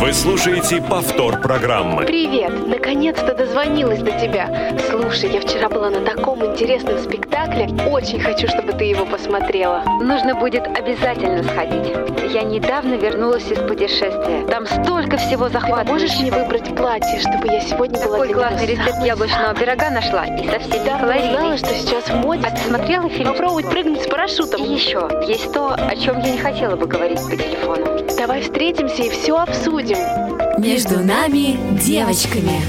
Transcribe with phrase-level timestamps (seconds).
[0.00, 2.06] Вы слушаете повтор программы.
[2.06, 2.66] Привет!
[2.66, 4.74] Наконец-то дозвонилась до тебя.
[4.88, 7.68] Слушай, я вчера была на таком интересном спектакле.
[7.90, 9.82] Очень хочу, чтобы ты его посмотрела.
[10.00, 11.92] Нужно будет обязательно сходить.
[12.32, 14.46] Я недавно вернулась из путешествия.
[14.48, 15.84] Там столько всего Ты захватывающего.
[15.84, 20.24] поможешь мне выбрать платье, чтобы я сегодня была Какой классный рецепт самой яблочного пирога нашла.
[20.24, 21.36] И со всеми Да, ты калориями.
[21.36, 22.46] знала, что сейчас в моде?
[22.46, 23.28] А ты смотрела фильм?
[23.32, 24.64] Попробовать прыгнуть с парашютом.
[24.64, 27.86] И еще, есть то, о чем я не хотела бы говорить по телефону.
[28.16, 29.89] Давай встретимся и все обсудим.
[30.58, 32.60] Между нами девочками.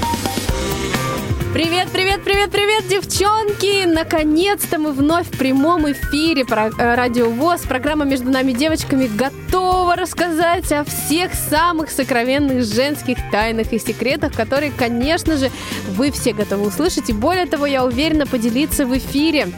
[1.52, 3.84] Привет, привет, привет, привет, девчонки!
[3.84, 7.60] Наконец-то мы вновь в прямом эфире про, э, Радио ВОЗ.
[7.60, 14.72] Программа «Между нами девочками» готова рассказать о всех самых сокровенных женских тайнах и секретах, которые,
[14.72, 15.50] конечно же,
[15.90, 17.08] вы все готовы услышать.
[17.10, 19.48] И более того, я уверена поделиться в эфире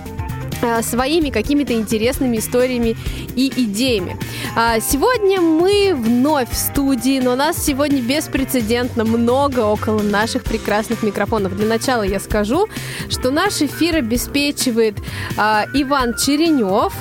[0.82, 2.96] своими какими-то интересными историями
[3.36, 4.16] и идеями.
[4.56, 11.56] А, Сегодня мы вновь в студии, но нас сегодня беспрецедентно много около наших прекрасных микрофонов.
[11.56, 12.68] Для начала я скажу,
[13.08, 14.96] что наш эфир обеспечивает
[15.36, 16.92] а, Иван Черенев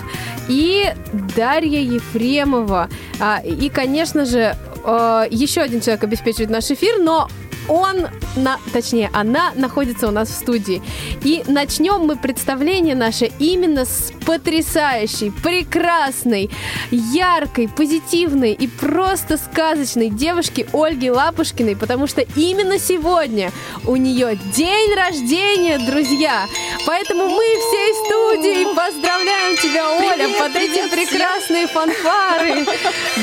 [0.47, 0.93] и
[1.35, 2.89] Дарья Ефремова.
[3.19, 7.29] А, И, конечно же, э, еще один человек обеспечивает наш эфир, но
[7.67, 10.81] он, на, точнее, она находится у нас в студии.
[11.23, 16.49] И начнем мы представление наше именно с потрясающей, прекрасной,
[16.91, 23.51] яркой, позитивной и просто сказочной девушки Ольги Лапушкиной, потому что именно сегодня
[23.85, 26.47] у нее день рождения, друзья.
[26.85, 32.65] Поэтому мы всей студией поздравляем тебя, Оля, под эти прекрасные фанфары.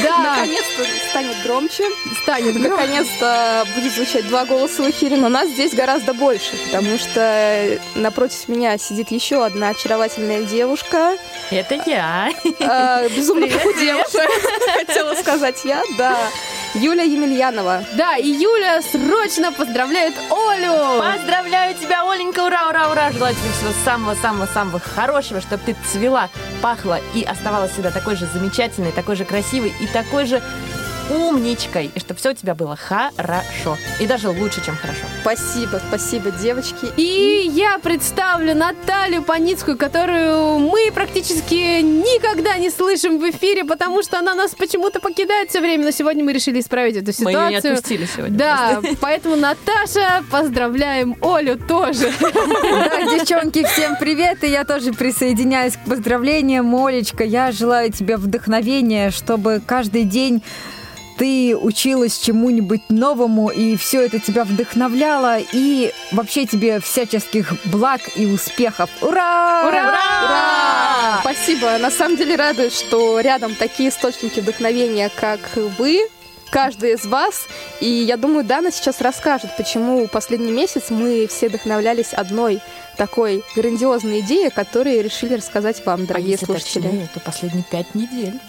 [0.03, 1.85] Да, Наконец-то станет громче.
[2.23, 2.71] станет громко.
[2.83, 8.49] Наконец-то будет звучать два голоса в эфире, но нас здесь гораздо больше, потому что напротив
[8.49, 11.17] меня сидит еще одна очаровательная девушка,
[11.51, 12.31] Это я.
[12.45, 14.29] э, безумно похудевшая,
[14.87, 16.17] хотела сказать я, да.
[16.75, 17.85] Юля Емельянова.
[17.95, 21.03] Да, и Юля срочно поздравляет Олю!
[21.03, 23.11] Поздравляю тебя, Оленька, ура, ура, ура!
[23.11, 26.29] Желаю тебе всего самого-самого-самого хорошего, чтобы ты цвела,
[26.63, 30.41] пахла и оставалась всегда такой же замечательной, такой же красивой и такой же
[31.11, 33.77] умничкой, и чтобы все у тебя было хорошо.
[33.99, 35.01] И даже лучше, чем хорошо.
[35.23, 36.87] Спасибо, спасибо, девочки.
[36.97, 44.19] И я представлю Наталью Паницкую, которую мы практически никогда не слышим в эфире, потому что
[44.19, 45.85] она нас почему-то покидает все время.
[45.85, 47.73] Но сегодня мы решили исправить эту Мы ее не ситуацию.
[47.75, 48.39] отпустили сегодня.
[48.39, 52.13] Да, поэтому, Наташа, поздравляем Олю тоже.
[52.21, 57.25] Да, девчонки, всем привет, и я тоже присоединяюсь к поздравлениям, Олечка.
[57.25, 60.43] Я желаю тебе вдохновения, чтобы каждый день
[61.21, 68.25] ты училась чему-нибудь новому, и все это тебя вдохновляло, и вообще тебе всяческих благ и
[68.25, 68.89] успехов.
[69.03, 69.69] Ура!
[69.69, 71.21] Ура!
[71.21, 71.77] Спасибо.
[71.77, 75.41] На самом деле радует, что рядом такие источники вдохновения, как
[75.79, 76.09] вы,
[76.49, 77.49] каждый из вас.
[77.81, 82.61] И я думаю, Дана сейчас расскажет, почему последний месяц мы все вдохновлялись одной
[82.97, 86.83] такой грандиозной идеей, которую решили рассказать вам, А дорогие если слушатели.
[86.83, 88.41] точнее, то последние пять недель.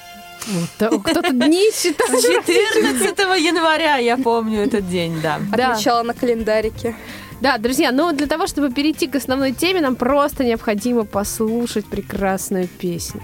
[0.80, 2.46] Да, Кто-то дни считает.
[2.46, 5.40] 14 января, я помню этот день, да.
[5.52, 6.96] Отмечала на календарике.
[7.42, 12.68] Да, друзья, ну для того, чтобы перейти к основной теме, нам просто необходимо послушать прекрасную
[12.68, 13.22] песню.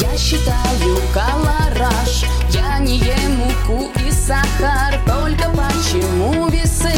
[0.00, 6.92] Я считаю колораж, я не ем муку и сахар, только почему весы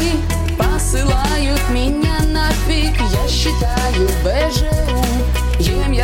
[0.58, 2.94] посылают меня нафиг?
[3.00, 4.85] Я считаю ем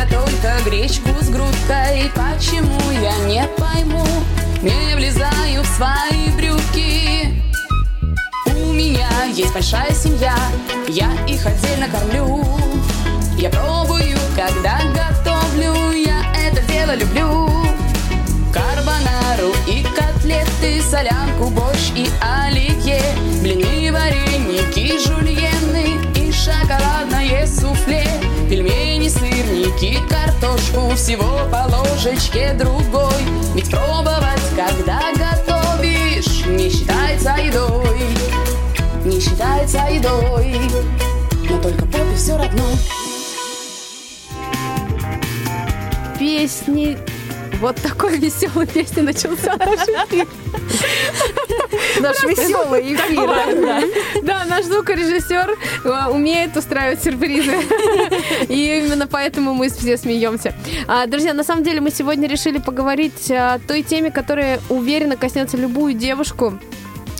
[0.05, 4.05] только гречку с грудкой, почему я не пойму?
[4.61, 7.41] Не влезаю в свои брюки.
[8.45, 10.35] У меня есть большая семья,
[10.87, 12.43] я их отдельно кормлю.
[13.37, 17.49] Я пробую, когда готовлю, я это дело люблю.
[18.53, 23.01] Карбонару и котлеты, солянку, борщ и оливье,
[23.41, 28.05] блины, вареники, жульены и шоколадное суфле,
[28.49, 28.92] пельмени,
[29.83, 33.23] сырники, картошку, всего по ложечке другой.
[33.55, 37.99] Ведь пробовать, когда готовишь, не считается едой,
[39.05, 40.55] не считается едой,
[41.49, 42.63] но только попе все равно.
[46.17, 46.97] Песни
[47.59, 50.27] вот такой веселой песни начался наш эфир.
[51.99, 54.23] Наш веселый эфир.
[54.23, 57.55] Да, наш звукорежиссер э, умеет устраивать сюрпризы.
[58.47, 60.53] И именно поэтому мы все смеемся.
[60.87, 65.57] А, Друзья, на самом деле мы сегодня решили поговорить о той теме, которая уверенно коснется
[65.57, 66.59] любую девушку.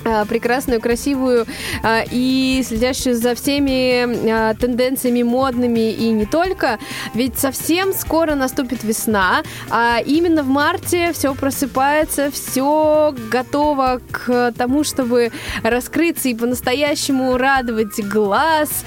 [0.06, 1.46] А, прекрасную, красивую
[1.82, 6.78] а, и следящую за всеми а, тенденциями модными и не только.
[7.14, 14.84] Ведь совсем скоро наступит весна, а именно в марте все просыпается, все готово к тому,
[14.84, 15.32] чтобы
[15.64, 18.84] раскрыться и по-настоящему радовать глаз.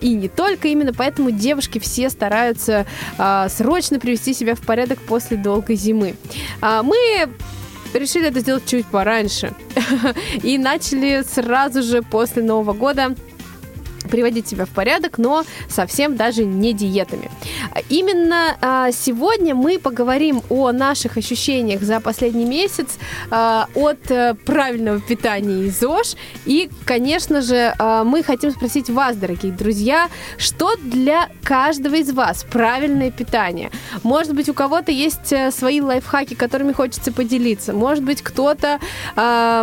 [0.00, 2.86] И не только именно поэтому девушки все стараются
[3.48, 6.14] срочно привести себя в порядок после долгой зимы.
[6.60, 7.28] Мы
[7.98, 9.54] решили это сделать чуть пораньше.
[10.42, 13.14] И начали сразу же после Нового года
[14.08, 17.30] приводить себя в порядок, но совсем даже не диетами.
[17.88, 22.98] Именно а, сегодня мы поговорим о наших ощущениях за последний месяц
[23.30, 26.16] а, от а, правильного питания из ЗОЖ.
[26.44, 30.08] И, конечно же, а, мы хотим спросить вас, дорогие друзья,
[30.38, 33.70] что для каждого из вас правильное питание?
[34.02, 37.72] Может быть, у кого-то есть э, свои лайфхаки, которыми хочется поделиться.
[37.72, 38.78] Может быть, кто-то
[39.16, 39.62] а,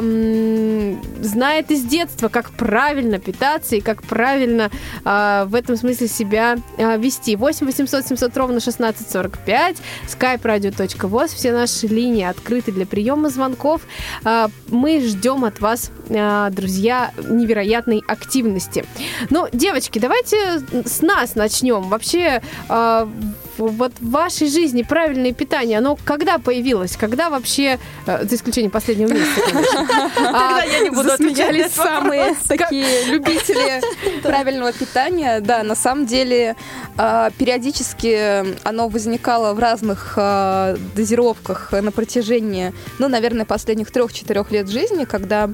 [1.21, 4.71] знает из детства, как правильно питаться и как правильно правильно
[5.03, 7.35] э, в этом смысле себя э, вести.
[7.35, 13.81] 8 800 700 ровно 1645, skype radio.voz, все наши линии открыты для приема звонков.
[14.23, 18.85] Э, мы ждем от вас, э, друзья, невероятной активности.
[19.29, 20.37] Ну, девочки, давайте
[20.85, 21.81] с нас начнем.
[21.89, 23.07] Вообще, э,
[23.57, 26.95] вот в вашей жизни правильное питание, оно когда появилось?
[26.95, 30.09] Когда вообще, э, за исключением последнего месяца, конечно.
[30.15, 31.71] Тогда я не буду отвечать.
[31.71, 33.81] самые такие любители
[34.27, 35.39] правильного питания.
[35.39, 36.55] Да, на самом деле
[36.97, 44.69] а, периодически оно возникало в разных а, дозировках на протяжении, ну, наверное, последних трех-четырех лет
[44.69, 45.49] жизни, когда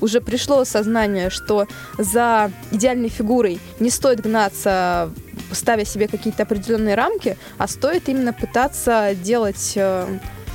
[0.00, 1.66] уже пришло осознание, что
[1.98, 5.10] за идеальной фигурой не стоит гнаться
[5.52, 10.06] ставя себе какие-то определенные рамки, а стоит именно пытаться делать э,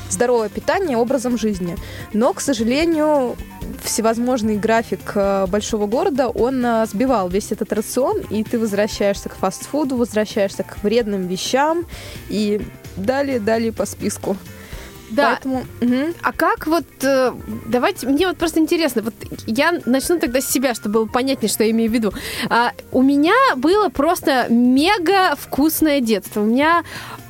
[0.10, 1.76] здоровое питание образом жизни.
[2.14, 3.36] Но, к сожалению,
[3.84, 9.36] всевозможный график э, большого города, он э, сбивал весь этот рацион, и ты возвращаешься к
[9.36, 11.86] фастфуду, возвращаешься к вредным вещам
[12.30, 12.62] и
[12.98, 14.38] далее, далее по списку.
[15.12, 15.32] Да.
[15.32, 16.14] Поэтому, угу.
[16.22, 17.32] А как вот, э,
[17.68, 19.14] давайте, мне вот просто интересно, вот
[19.46, 22.12] я начну тогда с себя, чтобы было понятнее, что я имею в виду.
[22.50, 26.42] А, у меня было просто мега вкусное детство.
[26.42, 26.84] У меня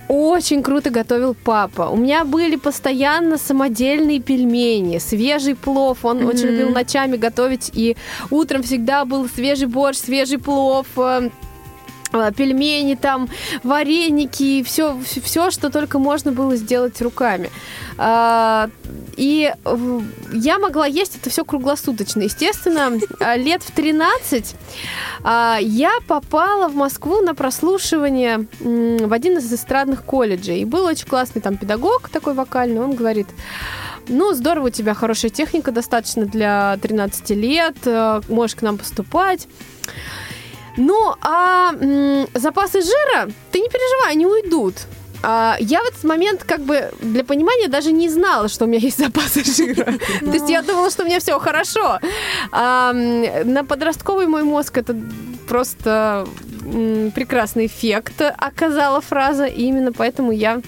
[0.08, 1.90] очень круто готовил папа.
[1.90, 6.04] У меня были постоянно самодельные пельмени, свежий плов.
[6.04, 6.28] Он mm-hmm.
[6.28, 7.96] очень любил ночами готовить, и
[8.30, 11.30] утром всегда был свежий борщ, свежий плов, э,
[12.16, 13.30] Э, пельмени, там,
[13.64, 17.50] вареники, все, все, что только можно было сделать руками.
[17.98, 18.70] А,
[19.18, 19.54] и
[20.34, 22.22] я могла есть это все круглосуточно.
[22.22, 24.56] Естественно, а, лет в 13
[25.24, 30.62] а, я попала в Москву на прослушивание в один из эстрадных колледжей.
[30.62, 33.28] И был очень классный там педагог такой вокальный, он говорит,
[34.08, 39.48] ну, здорово, у тебя хорошая техника достаточно для 13 лет, э, можешь к нам поступать.
[40.78, 44.76] Ну, а м, запасы жира, ты не переживай, они уйдут.
[45.28, 48.78] А, я в этот момент, как бы, для понимания, даже не знала, что у меня
[48.78, 49.94] есть запасы жира.
[50.20, 52.00] То есть я думала, что у меня все хорошо.
[52.52, 54.96] А, на подростковый мой мозг это
[55.48, 56.28] просто
[57.16, 60.62] прекрасный эффект оказала фраза, и именно поэтому я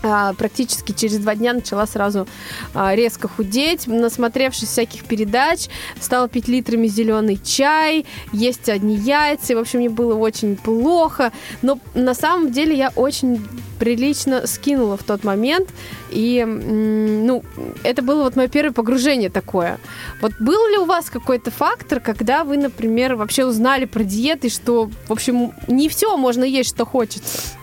[0.00, 2.26] практически через два дня начала сразу
[2.74, 5.68] а, резко худеть, насмотревшись всяких передач,
[6.00, 11.32] стала пить литрами зеленый чай, есть одни яйца, и, в общем, мне было очень плохо,
[11.62, 13.44] но на самом деле я очень
[13.78, 15.68] прилично скинула в тот момент,
[16.10, 17.42] и, ну,
[17.82, 19.78] это было вот мое первое погружение такое.
[20.20, 24.90] Вот был ли у вас какой-то фактор, когда вы, например, вообще узнали про диеты, что,
[25.06, 27.57] в общем, не все можно есть, что хочется?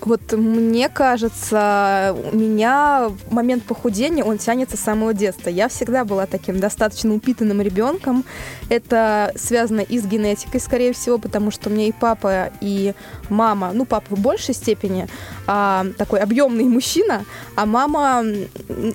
[0.00, 5.50] Вот мне кажется, у меня момент похудения, он тянется с самого детства.
[5.50, 8.24] Я всегда была таким достаточно упитанным ребенком.
[8.68, 12.94] Это связано и с генетикой, скорее всего, потому что у меня и папа, и
[13.28, 15.08] мама, ну, папа в большей степени
[15.46, 17.24] а, такой объемный мужчина,
[17.56, 18.22] а мама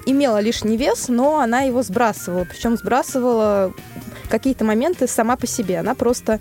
[0.05, 2.45] имела лишний вес, но она его сбрасывала.
[2.45, 3.74] Причем сбрасывала
[4.29, 5.79] какие-то моменты сама по себе.
[5.79, 6.39] Она просто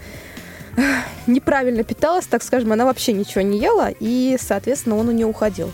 [1.27, 5.71] неправильно питалась, так скажем, она вообще ничего не ела, и, соответственно, он у нее уходил.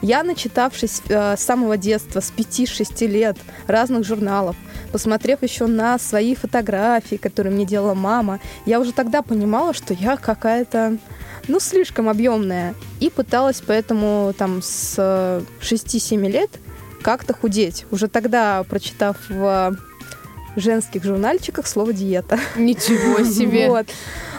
[0.00, 3.36] Я, начитавшись э, с самого детства, с 5-6 лет,
[3.66, 4.54] разных журналов,
[4.92, 10.16] посмотрев еще на свои фотографии, которые мне делала мама, я уже тогда понимала, что я
[10.16, 10.98] какая-то,
[11.48, 12.74] ну, слишком объемная.
[13.00, 16.50] И пыталась поэтому там с 6-7 лет
[17.02, 17.84] как-то худеть.
[17.90, 19.76] Уже тогда, прочитав в
[20.54, 22.38] женских журнальчиках слово диета.
[22.56, 23.68] Ничего себе!
[23.68, 23.86] Вот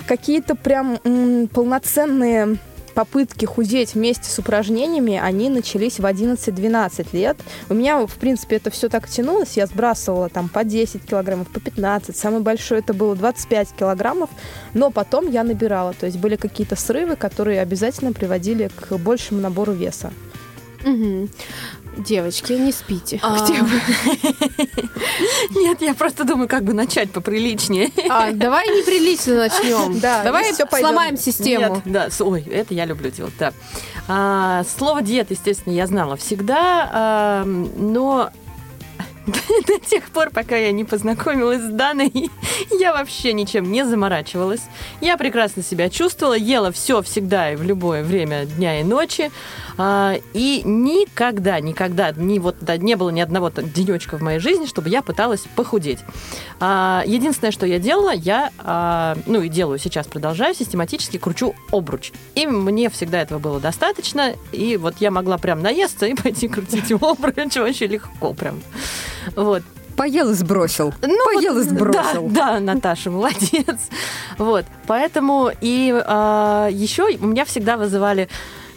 [0.09, 2.57] какие-то прям м, полноценные
[2.95, 7.37] попытки худеть вместе с упражнениями, они начались в 11-12 лет.
[7.69, 9.55] У меня, в принципе, это все так тянулось.
[9.55, 12.17] Я сбрасывала там по 10 килограммов, по 15.
[12.17, 14.31] Самый большой это было 25 килограммов.
[14.73, 15.93] Но потом я набирала.
[15.93, 20.11] То есть были какие-то срывы, которые обязательно приводили к большему набору веса.
[20.83, 21.29] Мгм.
[21.99, 23.19] Девочки, не спите.
[23.21, 23.37] А.
[23.37, 23.81] Где вы?
[25.59, 27.91] Нет, я просто думаю, как бы начать поприличнее.
[28.09, 29.99] А, давай неприлично начнем.
[29.99, 30.69] Да, давай пойдёт.
[30.79, 31.81] сломаем систему.
[31.85, 33.53] Нет, да, ой, это я люблю делать, да.
[34.07, 38.31] А, слово диета, естественно, я знала всегда, а, но
[39.67, 42.31] до тех пор, пока я не познакомилась с Даной,
[42.79, 44.61] я вообще ничем не заморачивалась.
[45.01, 49.31] Я прекрасно себя чувствовала, ела все всегда и в любое время дня и ночи.
[49.81, 54.65] А, И никогда, никогда не, вот, да, не было ни одного денечка в моей жизни,
[54.65, 55.99] чтобы я пыталась похудеть.
[56.59, 62.11] А, Единственное, что я делала, я, а, ну и делаю сейчас, продолжаю, систематически кручу обруч.
[62.35, 64.33] И мне всегда этого было достаточно.
[64.51, 68.61] И вот я могла прям наесться и пойти крутить обруч очень легко прям.
[69.37, 69.63] Вот.
[69.95, 70.93] Поел и сбросил.
[71.01, 72.27] Ну, Поел вот, и сбросил.
[72.27, 73.79] Да, да, Наташа, молодец.
[74.37, 75.87] Вот, поэтому и
[76.71, 78.29] еще у меня всегда вызывали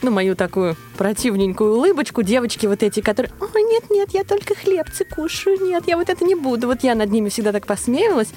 [0.03, 5.05] ну, мою такую противненькую улыбочку, девочки вот эти, которые, ой, нет, нет, я только хлебцы
[5.05, 6.67] кушаю, нет, я вот это не буду.
[6.67, 8.29] Вот я над ними всегда так посмеялась.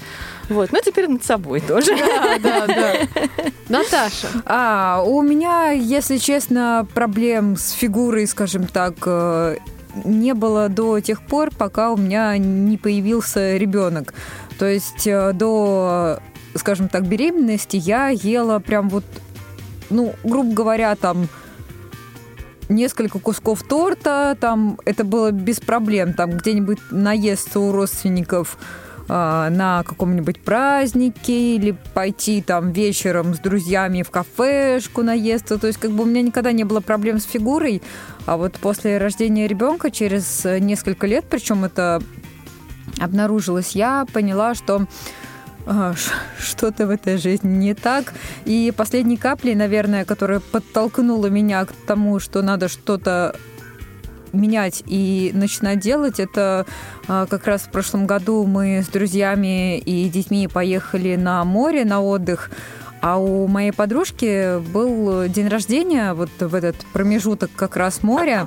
[0.48, 1.96] Вот, ну, теперь над собой тоже.
[1.96, 2.94] Да, да, да.
[3.68, 9.56] Наташа, А, у меня, если честно, проблем с фигурой, скажем так, э,
[10.04, 14.14] не было до тех пор, пока у меня не появился ребенок.
[14.58, 16.20] То есть э, до,
[16.54, 19.04] скажем так, беременности я ела прям вот,
[19.90, 21.28] ну, грубо говоря, там
[22.68, 28.58] несколько кусков торта, там это было без проблем, там где-нибудь наесться у родственников
[29.08, 35.58] а, на каком-нибудь празднике или пойти там вечером с друзьями в кафешку наесться.
[35.58, 37.82] То есть как бы у меня никогда не было проблем с фигурой,
[38.26, 42.02] а вот после рождения ребенка через несколько лет, причем это
[42.98, 44.86] обнаружилось, я поняла, что
[46.38, 48.14] что-то в этой жизни не так.
[48.44, 53.34] И последней каплей, наверное, которая подтолкнула меня к тому, что надо что-то
[54.32, 56.66] менять и начинать делать, это
[57.08, 62.00] а, как раз в прошлом году мы с друзьями и детьми поехали на море на
[62.02, 62.50] отдых,
[63.00, 68.46] а у моей подружки был день рождения вот в этот промежуток как раз моря.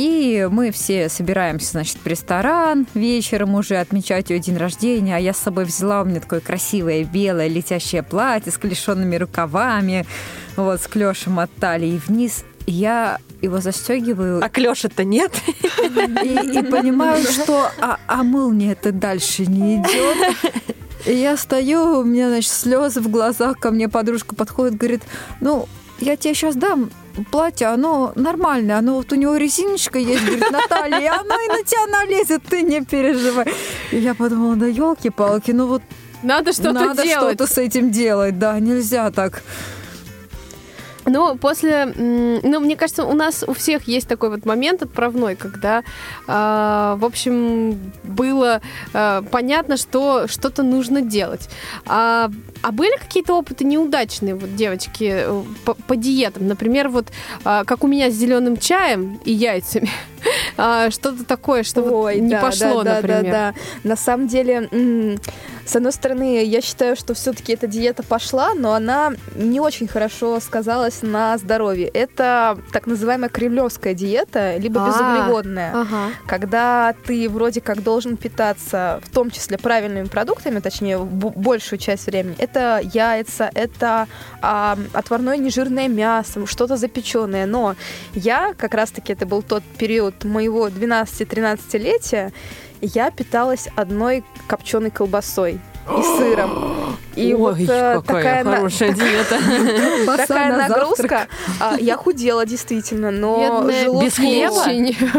[0.00, 5.14] И мы все собираемся, значит, в ресторан вечером уже отмечать ее день рождения.
[5.14, 10.06] А я с собой взяла, у меня такое красивое белое летящее платье с клешенными рукавами,
[10.56, 12.44] вот, с клешем от талии вниз.
[12.66, 15.32] Я его застегиваю А Клёши-то нет.
[15.78, 20.34] и, и понимаю, что а, а молния-то дальше не идет.
[21.04, 25.02] И я стою, у меня, значит, слезы в глазах, ко мне подружка подходит, говорит,
[25.42, 26.90] ну, я тебе сейчас дам
[27.30, 31.62] платье, оно нормальное, оно вот у него резиночка есть, говорит, Наталья, и оно и на
[31.64, 33.46] тебя налезет, ты не переживай.
[33.90, 35.82] И я подумала, да елки-палки, ну вот
[36.22, 37.36] надо что-то надо делать.
[37.36, 39.42] что-то с этим делать, да, нельзя так.
[41.06, 41.86] Ну, после...
[41.86, 45.82] Ну, мне кажется, у нас у всех есть такой вот момент отправной, когда,
[46.26, 48.60] а, в общем, было
[48.92, 51.48] а, понятно, что что-то нужно делать.
[51.86, 52.30] А,
[52.62, 56.46] а были какие-то опыты неудачные, вот, девочки, э, по, по диетам?
[56.46, 57.06] Например, вот
[57.44, 59.88] а, как у меня с зеленым чаем и яйцами.
[60.56, 63.22] А, Что-то такое, что вот Ой, не да, пошло, да, да, например.
[63.24, 63.88] Да, да.
[63.88, 64.68] На самом деле,
[65.64, 70.40] с одной стороны, я считаю, что все-таки эта диета пошла, но она не очень хорошо
[70.40, 71.88] сказалась на здоровье.
[71.88, 75.72] Это так называемая кремлевская диета, либо А, безуглеводная.
[75.72, 76.12] Ага.
[76.26, 82.34] Когда ты вроде как должен питаться, в том числе правильными продуктами, точнее, большую часть времени,
[82.38, 84.08] это яйца, это
[84.42, 87.46] а, отварное нежирное мясо, что-то запеченное.
[87.46, 87.76] Но
[88.14, 92.32] я, как раз-таки, это был тот период моего 12-13-летия,
[92.80, 95.60] я питалась одной копченой колбасой
[95.98, 96.96] и сыром.
[97.16, 99.36] И вот Ой, э, какая такая, на- хорошая диета.
[100.16, 101.26] такая на нагрузка.
[101.58, 104.64] А, Я худела действительно, но Бедная Без хлеба?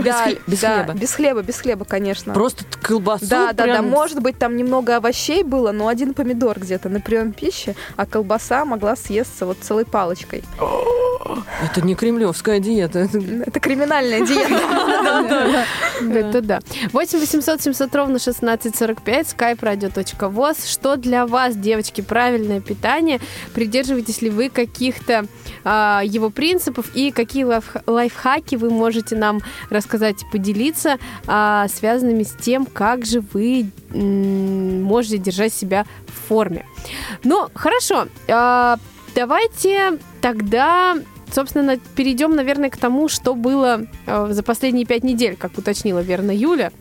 [0.02, 0.94] Да, без да, хлеба?
[1.00, 2.34] без хлеба, без хлеба, конечно.
[2.34, 3.82] Просто колбасу Да, да, да.
[3.82, 8.64] Может быть, там немного овощей было, но один помидор где-то на прием пищи, а колбаса
[8.64, 10.44] могла съесться вот целой палочкой.
[11.64, 13.00] Это не кремлевская диета.
[13.00, 15.66] это Это криминальная диета.
[16.02, 16.60] Это да.
[16.94, 20.56] 8 800 700 ровно 1645, skype radio.voz.
[20.68, 23.20] Что для вас, девочки, правильное питание?
[23.54, 25.26] Придерживаетесь ли вы каких-то
[25.64, 32.24] а, его принципов и какие лайф- лайфхаки вы можете нам рассказать и поделиться, а, связанными
[32.24, 36.66] с тем, как же вы м, можете держать себя в форме?
[37.24, 38.08] Ну, хорошо.
[38.28, 38.78] а,
[39.16, 40.98] давайте тогда
[41.34, 46.32] собственно, перейдем, наверное, к тому, что было э, за последние пять недель, как уточнила верно
[46.32, 46.72] Юля.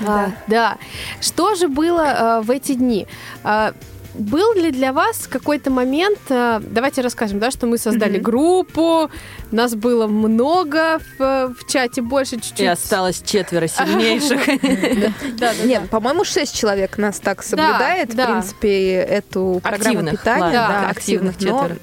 [0.00, 0.32] Да.
[0.46, 0.78] да.
[1.20, 3.06] Что же было э, в эти дни?
[3.44, 3.72] Э,
[4.14, 8.22] был ли для вас какой-то момент, э, давайте расскажем, да, что мы создали Мгм.
[8.22, 9.10] группу,
[9.52, 12.60] нас было много в, в чате, больше чуть-чуть.
[12.60, 14.40] И осталось четверо сильнейших.
[15.38, 18.24] Да, да, Нет, по-моему, шесть человек нас так соблюдает, да.
[18.26, 20.88] в принципе, эту программу Активных, питания.
[20.88, 21.34] активных.
[21.38, 21.76] четверо.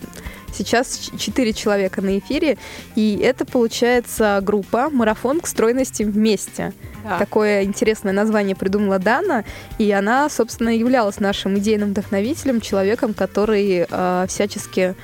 [0.57, 2.57] Сейчас ч- четыре человека на эфире,
[2.95, 6.74] и это получается группа «Марафон к стройности вместе».
[7.03, 7.19] Да.
[7.19, 9.43] Такое интересное название придумала Дана,
[9.77, 14.95] и она, собственно, являлась нашим идейным вдохновителем, человеком, который э, всячески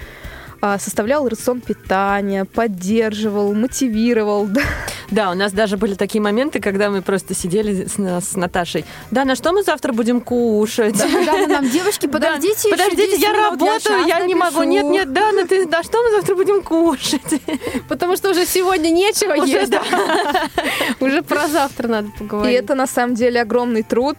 [0.79, 4.45] составлял рацион питания, поддерживал, мотивировал.
[4.47, 4.61] да.
[5.11, 8.85] Да, у нас даже были такие моменты, когда мы просто сидели с, с Наташей.
[9.11, 10.97] Да, на что мы завтра будем кушать?
[10.97, 14.63] Дана нам, девочки, Да, подождите, подождите, 10 я работаю, я не могу.
[14.63, 17.21] Нет, нет, Дана, ты на что мы завтра будем кушать?
[17.89, 19.73] Потому что уже сегодня нечего Уже есть.
[21.01, 22.59] Уже про завтра надо И поговорить.
[22.59, 24.17] это на самом деле огромный труд.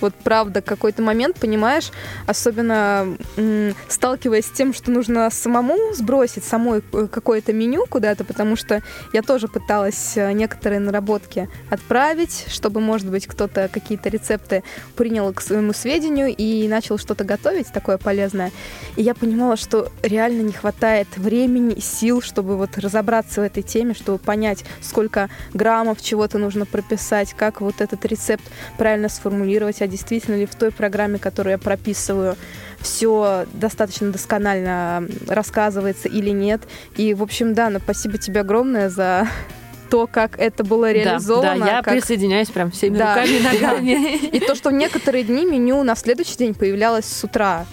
[0.00, 1.90] Вот правда, какой-то момент, понимаешь,
[2.26, 8.56] особенно м, сталкиваясь с тем, что нужно самому сбросить самой э, какое-то меню куда-то, потому
[8.56, 14.62] что я тоже пыталась э, некоторые наработки отправить, чтобы, может быть, кто-то какие-то рецепты
[14.96, 18.52] принял к своему сведению и начал что-то готовить такое полезное.
[18.96, 23.94] И я понимала, что реально не хватает времени сил, чтобы вот разобраться в этой теме,
[23.94, 28.44] чтобы понять, сколько граммов чего-то нужно прописать, как вот этот рецепт
[28.76, 32.36] правильно сформулировать, действительно ли в той программе, которую я прописываю,
[32.80, 36.62] все достаточно досконально рассказывается или нет.
[36.96, 39.26] И, в общем, Дана, спасибо тебе огромное за
[39.90, 41.58] то, как это было реализовано.
[41.58, 43.14] Да, да, я как- присоединяюсь прям всеми Да.
[43.14, 44.16] руками и ногами.
[44.36, 47.66] И то, что в некоторые дни меню на следующий день появлялось с утра.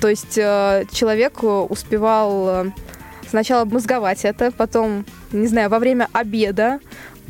[0.00, 2.70] То есть э, человек э, успевал э,
[3.28, 6.78] сначала обмозговать это, потом, не знаю, во время обеда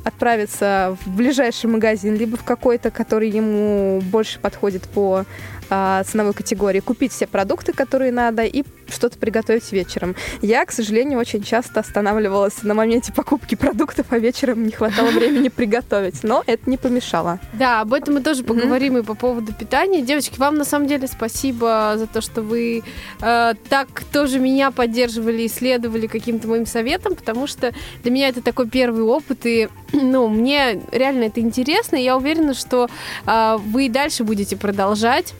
[0.09, 5.25] отправиться в ближайший магазин, либо в какой-то, который ему больше подходит по
[5.71, 10.15] а, ценовой категории, купить все продукты, которые надо, и что-то приготовить вечером.
[10.43, 15.49] Я, к сожалению, очень часто останавливалась на моменте покупки продуктов, а вечером не хватало времени
[15.49, 16.23] приготовить.
[16.23, 17.41] Но это не помешало.
[17.53, 20.03] Да, об этом мы тоже поговорим и по поводу питания.
[20.03, 22.83] Девочки, вам на самом деле спасибо за то, что вы
[23.21, 28.43] э, так тоже меня поддерживали и следовали каким-то моим советам, потому что для меня это
[28.43, 32.89] такой первый опыт, и ну, мне реально это интересно, и я уверена, что
[33.27, 35.35] э, вы и дальше будете продолжать.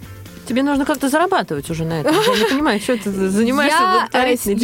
[0.49, 2.15] Тебе нужно как-то зарабатывать уже на этом.
[2.15, 3.79] Я не понимаю, что ты занимаешься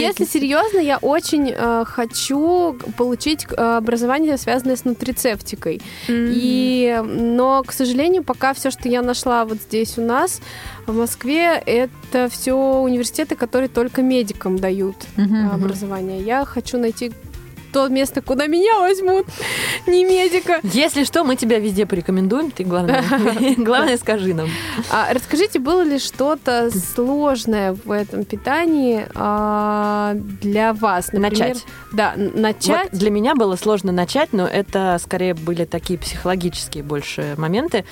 [0.01, 5.83] Я, если серьезно, я очень э, хочу получить э, образование, связанное с нутрицептикой.
[6.09, 10.41] И, но, к сожалению, пока все, что я нашла вот здесь у нас
[10.87, 16.23] в Москве, это все университеты, которые только медикам дают э, образование.
[16.23, 17.13] Я хочу найти
[17.75, 19.27] то место, куда меня возьмут,
[19.89, 20.61] не медика.
[20.63, 22.53] Если что, мы тебя везде порекомендуем.
[22.53, 23.03] Ты главное,
[23.57, 24.49] главное скажи нам.
[24.93, 31.13] А расскажите, было ли что-то сложное в этом питании а, для вас?
[31.13, 31.65] Например, Начать.
[31.93, 32.93] Да, начать.
[32.93, 37.85] Вот для меня было сложно начать, но это скорее были такие психологические больше моменты,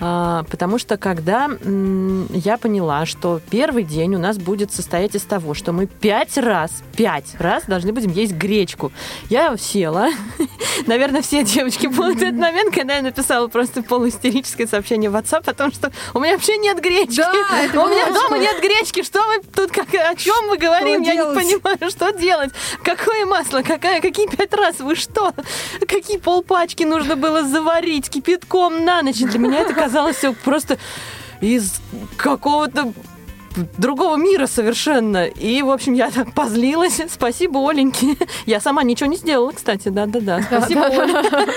[0.00, 5.22] а, потому что когда м, я поняла, что первый день у нас будет состоять из
[5.22, 8.90] того, что мы пять раз, пять раз должны будем есть гречку.
[9.28, 10.08] Я села,
[10.86, 15.52] наверное, все девочки помнят этот момент, когда я написала просто полуистерическое сообщение в WhatsApp о
[15.52, 17.16] том, что у меня вообще нет гречки.
[17.16, 19.02] Да, это у меня дома нет гречки.
[19.02, 21.02] Что вы тут, как, о чем мы говорим?
[21.02, 21.38] Я не делать?
[21.38, 22.52] понимаю, что делать.
[22.82, 23.60] Какое масло?
[23.60, 24.80] Какая, какие пять раз?
[24.80, 25.34] Вы что?
[25.86, 29.18] Какие полпачки нужно было заварить кипятком на ночь?
[29.18, 30.78] Для меня это казалось все просто
[31.42, 31.80] из
[32.16, 32.92] какого-то
[33.76, 35.26] другого мира совершенно.
[35.26, 37.00] И, в общем, я так позлилась.
[37.08, 38.16] Спасибо, Оленьке.
[38.46, 39.88] Я сама ничего не сделала, кстати.
[39.88, 40.42] Да-да-да.
[40.42, 41.24] Спасибо, Оля.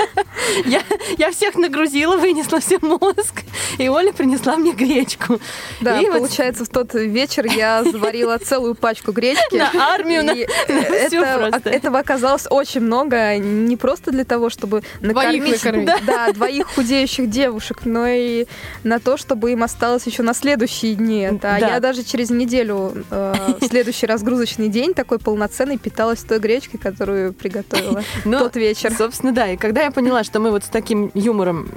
[0.66, 0.82] Я,
[1.18, 3.44] я всех нагрузила, вынесла всем мозг.
[3.78, 5.40] И Оля принесла мне гречку.
[5.80, 9.56] Да, И вот получается, в тот вечер я заварила целую пачку гречки.
[9.56, 10.32] на армию, на,
[10.68, 15.62] это, этого оказалось очень много, не просто для того, чтобы накормить.
[16.06, 18.46] Да, двоих худеющих девушек, но и
[18.84, 21.26] на то, чтобы им осталось еще на следующие дни.
[21.26, 21.58] А Да.
[21.58, 27.34] Я даже через неделю, э, в следующий разгрузочный день, такой полноценный, питалась той гречкой, которую
[27.34, 28.94] приготовила Но, тот вечер.
[28.94, 29.50] Собственно, да.
[29.50, 31.70] И когда я поняла, что мы вот с таким юмором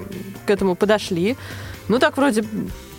[0.46, 1.37] к этому подошли,
[1.88, 2.44] ну так вроде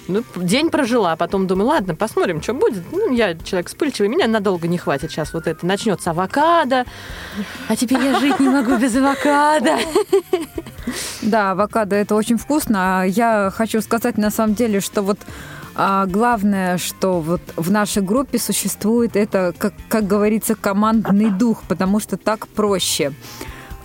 [0.08, 2.84] ну, день прожила, а потом думаю, ладно, посмотрим, что будет.
[2.92, 5.66] Ну, я человек вспыльчивый, меня надолго не хватит сейчас вот это.
[5.66, 6.86] Начнется авокадо,
[7.68, 9.78] а теперь я жить не могу без авокадо.
[11.22, 13.02] Да, авокадо это очень вкусно.
[13.02, 15.18] А Я хочу сказать на самом деле, что вот
[15.76, 22.00] А главное, что вот в нашей группе существует это, как, как говорится, командный дух, потому
[22.00, 23.12] что так проще.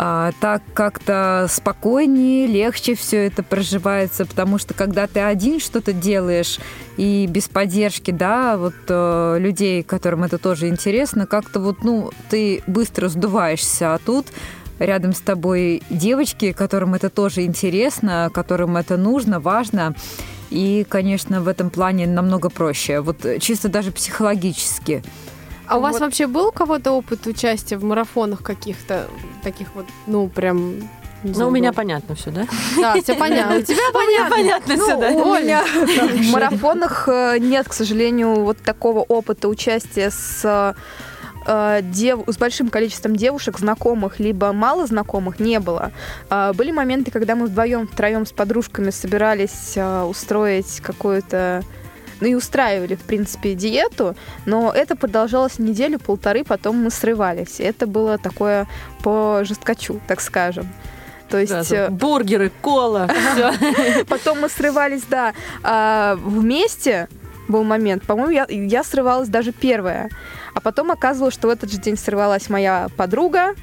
[0.03, 6.59] А, так как-то спокойнее, легче все это проживается, потому что когда ты один что-то делаешь
[6.97, 12.63] и без поддержки, да, вот э, людей, которым это тоже интересно, как-то вот, ну, ты
[12.67, 14.29] быстро сдуваешься, а тут
[14.79, 19.95] рядом с тобой девочки, которым это тоже интересно, которым это нужно, важно.
[20.51, 23.01] И, конечно, в этом плане намного проще.
[23.01, 25.03] Вот чисто даже психологически.
[25.67, 26.01] А у вас Вот.
[26.03, 29.07] вообще был у кого-то опыт участия в марафонах каких-то
[29.45, 30.89] таких вот, ну, прям...
[31.23, 32.47] Ну, у меня понятно все, да?
[32.77, 33.59] Да, все понятно.
[33.59, 34.37] У тебя понятно.
[34.37, 35.11] понятно все, да.
[35.11, 35.63] У меня
[36.25, 40.75] в марафонах э, нет, к сожалению, вот такого опыта участия с
[41.51, 45.91] э, дев- с большим количеством девушек, знакомых, либо мало знакомых, не было.
[46.29, 51.63] А, Были моменты, когда мы вдвоем, втроем с подружками собирались э, устроить какую-то
[52.21, 57.61] ну и устраивали, в принципе, диету, но это продолжалось неделю-полторы, потом мы срывались.
[57.61, 58.67] Это было такое
[59.03, 60.69] по жесткачу, так скажем.
[61.31, 61.75] То есть Сразу.
[61.75, 64.05] э, Бургеры, кола, все.
[64.05, 65.33] Потом мы срывались, да,
[65.63, 67.09] а, вместе
[67.49, 68.03] был момент.
[68.05, 70.11] По-моему, я, я срывалась даже первая.
[70.61, 73.55] А потом оказывалось, что в этот же день срывалась моя подруга,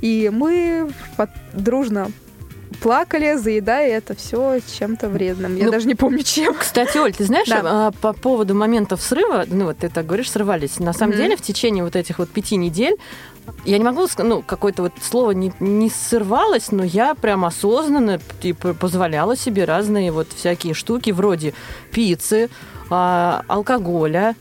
[0.00, 2.12] и мы под- дружно
[2.80, 5.56] плакали, заедая это все чем-то вредным.
[5.56, 6.54] Я Ну, даже не помню чем.
[6.54, 7.62] Кстати, Оль, ты знаешь, Да.
[7.64, 10.78] а, по поводу моментов срыва, ну вот ты так говоришь, срывались.
[10.78, 11.22] На самом Мгм.
[11.22, 12.94] деле в течение вот этих вот пяти недель
[13.64, 18.20] я не могу сказать, ну, какое-то вот слово не, не срывалось, но я прям осознанно
[18.40, 21.52] типа, позволяла себе разные вот всякие штуки вроде
[21.90, 22.48] пиццы,
[22.90, 24.36] а, алкоголя,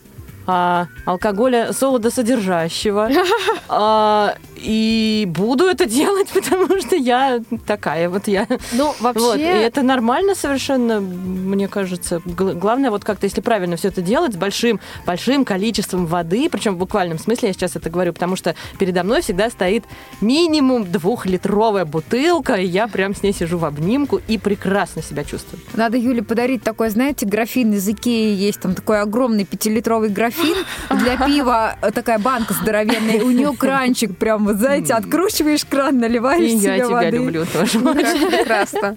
[0.47, 3.09] а, алкоголя солодосодержащего.
[3.69, 8.47] А, и буду это делать, потому что я такая вот я.
[8.71, 9.43] Ну, Вот, и вообще...
[9.43, 12.21] это нормально совершенно, мне кажется.
[12.25, 16.75] Гл- Главное, вот как-то, если правильно все это делать, с большим, большим количеством воды, причем
[16.75, 19.83] в буквальном смысле я сейчас это говорю, потому что передо мной всегда стоит
[20.21, 25.61] минимум двухлитровая бутылка, и я прям с ней сижу в обнимку и прекрасно себя чувствую.
[25.73, 30.55] Надо Юле подарить такой, знаете, графин из Икеи есть, там такой огромный пятилитровый графин
[30.89, 36.57] для пива, такая банка здоровенная, у нее кранчик прям, вот знаете, откручиваешь кран, наливаешь И
[36.57, 37.17] себе я тебя воды.
[37.17, 37.79] люблю тоже.
[37.79, 38.95] Прекрасно.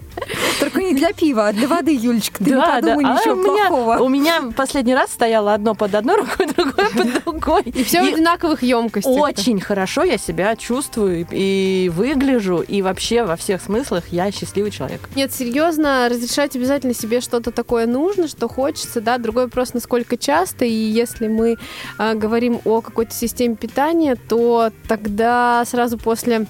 [0.61, 3.69] Только не для пива, а для воды, Юлечка, ты не подумай А ничего у меня,
[3.69, 3.97] плохого.
[3.99, 7.63] у меня последний раз стояло одно под одной рукой, другое под другой.
[7.63, 9.13] И все в одинаковых емкостях.
[9.13, 15.01] Очень хорошо я себя чувствую и выгляжу, и вообще во всех смыслах я счастливый человек.
[15.15, 19.19] Нет, серьезно, разрешать обязательно себе что-то такое нужно, что хочется, да.
[19.19, 20.65] Другой вопрос, насколько часто.
[20.65, 21.57] И если мы
[21.99, 26.47] а, говорим о какой-то системе питания, то тогда сразу после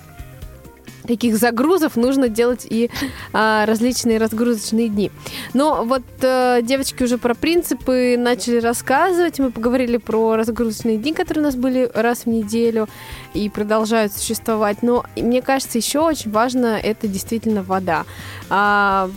[1.07, 2.91] таких загрузов нужно делать и
[3.33, 5.11] а, различные разгрузочные дни.
[5.55, 9.39] Но вот э, девочки уже про принципы начали рассказывать.
[9.39, 12.89] Мы поговорили про разгрузочные дни, которые у нас были раз в неделю
[13.35, 14.83] и продолжают существовать.
[14.83, 18.05] Но мне кажется, еще очень важно это действительно вода.
[18.51, 19.09] А,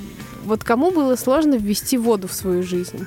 [0.46, 3.06] вот кому было сложно ввести воду в свою жизнь?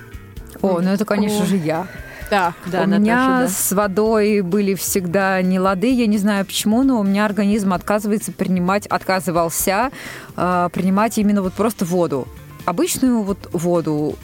[0.60, 1.46] О, ну это, конечно О.
[1.46, 1.86] же, я.
[2.32, 3.48] Да, Да, у меня Наташа, да.
[3.48, 8.32] с водой были всегда не лады, я не знаю почему, но у меня организм отказывается
[8.32, 9.90] принимать, отказывался
[10.34, 12.26] э, принимать именно вот просто воду.
[12.64, 14.14] Обычную вот воду,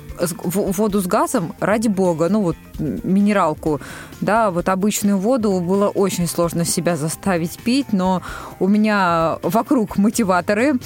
[0.45, 3.81] воду с газом, ради бога, ну вот минералку,
[4.23, 8.23] да, вот обычную воду было очень сложно себя заставить пить, но
[8.59, 10.77] у меня вокруг мотиваторы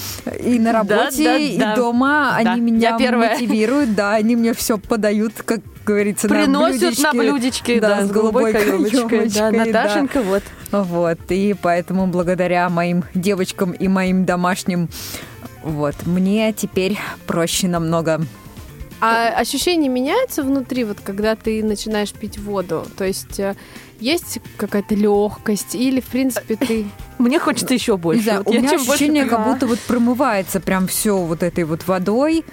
[0.45, 1.77] и на Да, работе, да, и да.
[1.77, 7.81] дома Да, они меня мотивируют, да, они мне все подают, как говорится, Приносят на блюдечке,
[7.81, 9.01] да, с голубой каемочкой.
[9.01, 9.51] Да, каемочкой, да.
[9.51, 10.43] Наташенька, вот.
[10.71, 14.89] Вот, и поэтому благодаря моим девочкам и моим домашним,
[15.63, 18.21] вот, мне теперь проще намного.
[19.05, 22.87] А ощущения меняются внутри, вот когда ты начинаешь пить воду?
[22.97, 23.57] То есть э,
[23.99, 26.87] есть какая-то легкость или, в принципе, ты...
[27.19, 28.23] Мне хочется еще больше.
[28.23, 31.65] Знаю, Вот у меня больше ощущение, пью- как будто вот промывается прям все вот этой
[31.65, 32.45] вот водой.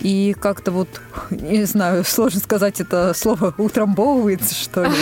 [0.00, 0.88] И как-то вот,
[1.30, 4.92] не знаю, сложно сказать это слово, утрамбовывается, что ли.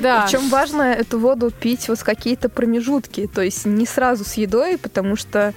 [0.00, 0.26] Да.
[0.26, 4.76] Причем важно эту воду пить вот в какие-то промежутки, то есть не сразу с едой,
[4.76, 5.54] потому что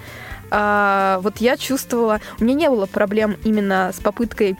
[0.49, 4.55] а, вот я чувствовала, у меня не было проблем именно с попыткой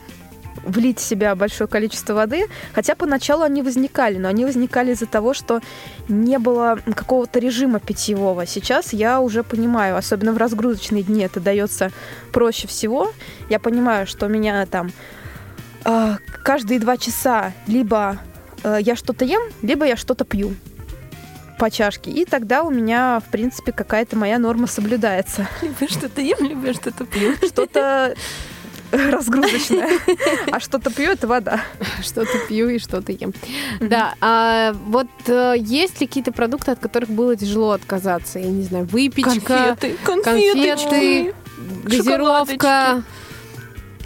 [0.67, 5.33] влить в себя большое количество воды, хотя поначалу они возникали, но они возникали из-за того,
[5.33, 5.61] что
[6.07, 8.45] не было какого-то режима питьевого.
[8.45, 11.91] Сейчас я уже понимаю, особенно в разгрузочные дни это дается
[12.31, 13.11] проще всего.
[13.49, 14.91] Я понимаю, что у меня там
[15.83, 18.17] а, каждые два часа либо
[18.63, 20.55] э, я что-то ем, либо я что-то пью
[21.57, 22.11] по чашке.
[22.11, 25.47] И тогда у меня, в принципе, какая-то моя норма соблюдается.
[25.61, 27.35] Либо что-то ем, либо что-то пью.
[27.37, 28.15] Что-то
[29.11, 29.89] разгрузочное.
[30.51, 31.61] А что-то пью, это вода.
[32.01, 33.33] Что-то пью и что-то ем.
[33.79, 38.39] Да, а вот э, есть ли какие-то продукты, от которых было тяжело отказаться?
[38.39, 41.33] Я не знаю, выпечка, Конфеты, конфеты,
[41.83, 43.03] газировка.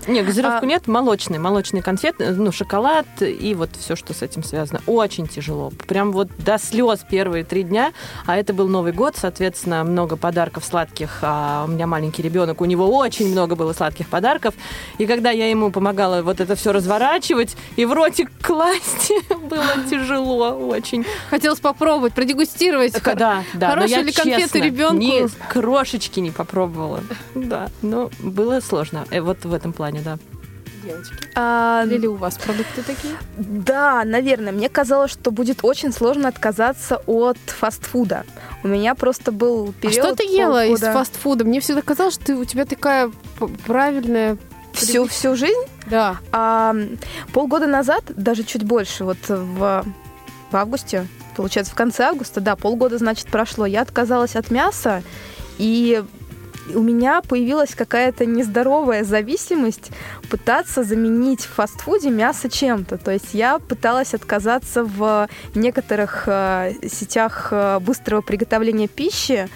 [0.08, 4.44] Не, газировку А- нет, молочный, молочный конфет, ну, шоколад и вот все, что с этим
[4.44, 4.82] связано.
[4.88, 5.72] Очень тяжело.
[5.88, 7.94] Прям вот до слез первые три дня.
[8.26, 11.20] А это был Новый год, соответственно, много подарков сладких.
[11.22, 14.54] А у меня маленький ребенок, у него очень много было сладких подарков.
[14.98, 20.52] И когда я ему помогала вот это все разворачивать и в ротик класть, было тяжело
[20.52, 21.06] очень.
[21.30, 22.94] Хотелось попробовать, продегустировать.
[22.94, 23.68] Так, да, да.
[23.70, 24.96] но хорошие ли конфеты честно ребенку?
[25.02, 27.02] Ни крошечки не попробовала.
[27.36, 29.06] Да, но было сложно.
[29.12, 30.18] Э, Вот в этом плане, да.
[30.84, 31.14] Девочки.
[31.36, 33.14] А, Или у вас продукты такие?
[33.38, 34.52] Да, наверное.
[34.52, 38.26] Мне казалось, что будет очень сложно отказаться от фастфуда.
[38.64, 40.06] У меня просто был А период...
[40.06, 41.46] что ты ела из полгода- фастфуда?
[41.46, 43.12] Мне всегда казалось, что ты, у тебя такая
[43.66, 44.38] правильная...
[44.74, 45.60] Всю, всю жизнь?
[45.88, 46.18] Да.
[46.32, 46.74] А,
[47.34, 49.86] полгода назад, даже чуть больше, вот в,
[50.50, 55.04] в августе, получается, в конце августа, да, полгода, значит, прошло, я отказалась от мяса,
[55.58, 56.04] и
[56.76, 59.92] у меня появилась какая-то нездоровая зависимость
[60.30, 62.98] пытаться заменить в фастфуде мясо чем-то.
[62.98, 69.50] То есть я пыталась отказаться в некоторых э, сетях э, быстрого приготовления пищи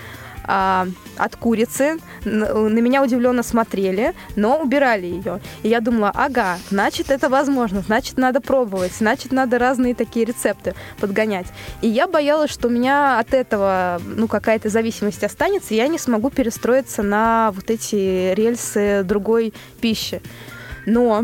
[0.48, 1.98] а, от курицы.
[2.26, 5.40] Н- На меня удивленно смотрели, но убирали ее.
[5.64, 10.76] И я думала, ага, значит, это возможно, значит, надо пробовать, значит, надо разные такие рецепты
[11.00, 11.48] подгонять.
[11.82, 15.98] И я боялась, что у меня от этого, ну, какая-то зависимость останется, и я не
[16.00, 20.22] смогу перестроиться на вот эти рельсы другой пищи.
[20.86, 21.24] Но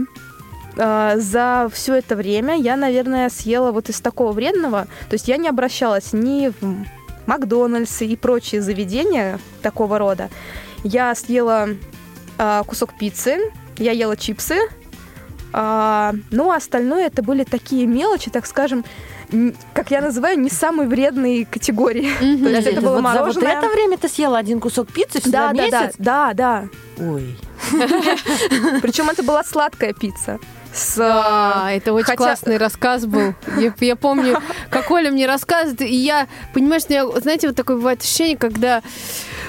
[0.77, 4.87] э, за все это время я, наверное, съела вот из такого вредного.
[5.09, 6.85] То есть я не обращалась ни в
[7.25, 10.29] Макдональдс и прочие заведения такого рода.
[10.83, 11.69] Я съела
[12.37, 13.37] э, кусок пиццы,
[13.77, 14.57] я ела чипсы,
[15.53, 18.85] а, ну а остальное это были такие мелочи, так скажем,
[19.73, 22.09] как я называю, не самой вредной категории.
[22.19, 23.57] То есть это ты было вот за вот мороженое.
[23.57, 25.95] это время ты съела один кусок пиццы Да, за да, да, месяц?
[25.97, 26.67] да, да.
[26.97, 27.35] Ой.
[28.81, 30.39] Причем это была сладкая пицца.
[30.73, 33.33] С, Да, это очень хотя- классный рассказ был.
[33.57, 38.01] Я, я помню, как Оля мне рассказывает, и я, понимаешь, меня, знаете, вот такое бывает
[38.01, 38.81] ощущение, когда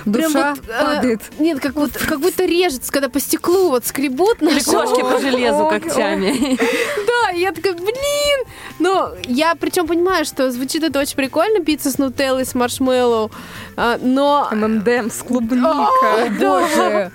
[0.04, 1.20] прям Душа вот, э, падает.
[1.38, 5.66] нет, как, вот, как будто режется, когда по стеклу вот скребут Или кошки по железу
[5.68, 6.58] когтями.
[7.06, 8.46] Да, и я такая, блин!
[8.80, 13.30] Но я причем понимаю, что звучит это очень прикольно, пицца с нутеллой, с маршмеллоу,
[13.71, 14.48] а, но...
[14.52, 16.30] ММДМ с клубникой.
[16.40, 17.10] Боже.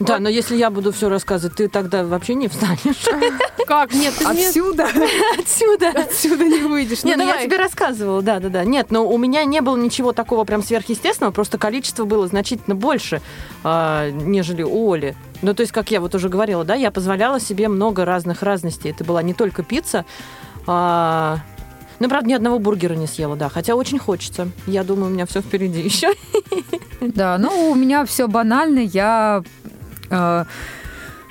[0.00, 3.04] Да, но если я буду все рассказывать, ты тогда вообще не встанешь
[3.66, 3.94] Как?
[3.94, 4.88] Нет, ты Отсюда.
[5.38, 5.88] отсюда.
[5.90, 7.04] отсюда не выйдешь.
[7.04, 7.46] Не, ну я давай.
[7.46, 8.64] тебе рассказывала, да, да, да.
[8.64, 13.22] Нет, но у меня не было ничего такого прям сверхъестественного, просто количество было значительно больше,
[13.62, 15.16] а, нежели у Оли.
[15.40, 18.90] Ну, то есть, как я вот уже говорила, да, я позволяла себе много разных разностей.
[18.90, 20.04] Это была не только пицца,
[20.66, 21.38] а,
[22.04, 24.50] ну, правда, ни одного бургера не съела, да, хотя очень хочется.
[24.66, 26.12] Я думаю, у меня все впереди еще.
[27.00, 28.78] Да, ну у меня все банально.
[28.78, 29.42] Я
[30.10, 30.44] э,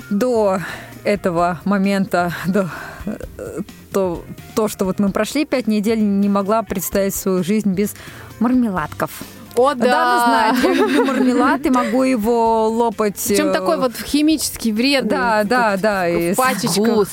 [0.10, 0.60] до
[1.04, 2.70] этого момента, до
[3.06, 3.60] э,
[3.92, 4.24] то,
[4.56, 7.96] то, что вот мы прошли пять недель, не могла представить свою жизнь без
[8.40, 9.12] мармеладков.
[9.56, 9.86] О, да!
[9.86, 13.22] Дана знает, я люблю мармелад и могу его лопать.
[13.28, 15.10] Причем э, такой вот химический, вредный.
[15.10, 16.08] Да, да, да.
[16.08, 17.08] и в пачечках.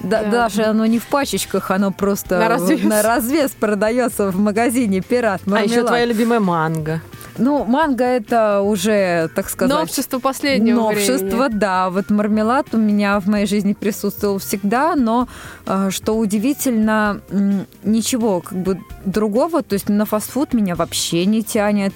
[0.00, 0.30] Да, Да.
[0.30, 2.82] Даже оно не в пачечках, оно просто На развес.
[2.82, 5.42] на развес продается в магазине «Пират».
[5.46, 5.86] А еще мармелад.
[5.86, 7.00] твоя любимая манго.
[7.36, 9.76] Ну, манго это уже, так сказать...
[9.76, 11.58] Новшество последнего Новшество, времени.
[11.58, 11.90] да.
[11.90, 15.28] Вот мармелад у меня в моей жизни присутствовал всегда, но
[15.66, 17.20] э, что удивительно,
[17.82, 21.94] ничего как бы другого, то есть на фастфуд меня вообще не тянет.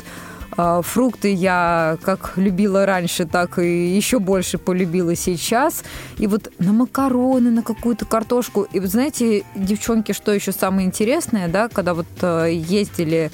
[0.57, 5.85] А, Фрукты я как любила раньше, так и еще больше полюбила сейчас.
[6.19, 8.67] И вот на макароны, на какую-то картошку.
[8.73, 13.31] И вот знаете, девчонки, что еще самое интересное, да, когда вот э, ездили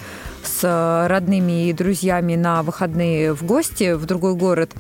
[0.47, 4.73] с э, родными и друзьями на выходные в гости в другой город,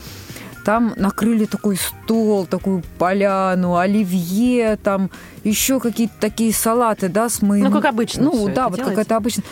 [0.64, 5.10] там накрыли такой стол, такую поляну, оливье, там
[5.44, 7.66] еще какие-то такие салаты, да, с моим...
[7.66, 8.96] Ну, как обычно Ну, да, вот делается.
[8.96, 9.42] как это обычно.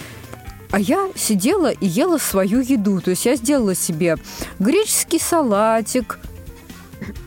[0.71, 3.03] А я сидела и ела свою еду.
[3.03, 4.17] То есть я сделала себе
[4.59, 6.19] греческий салатик.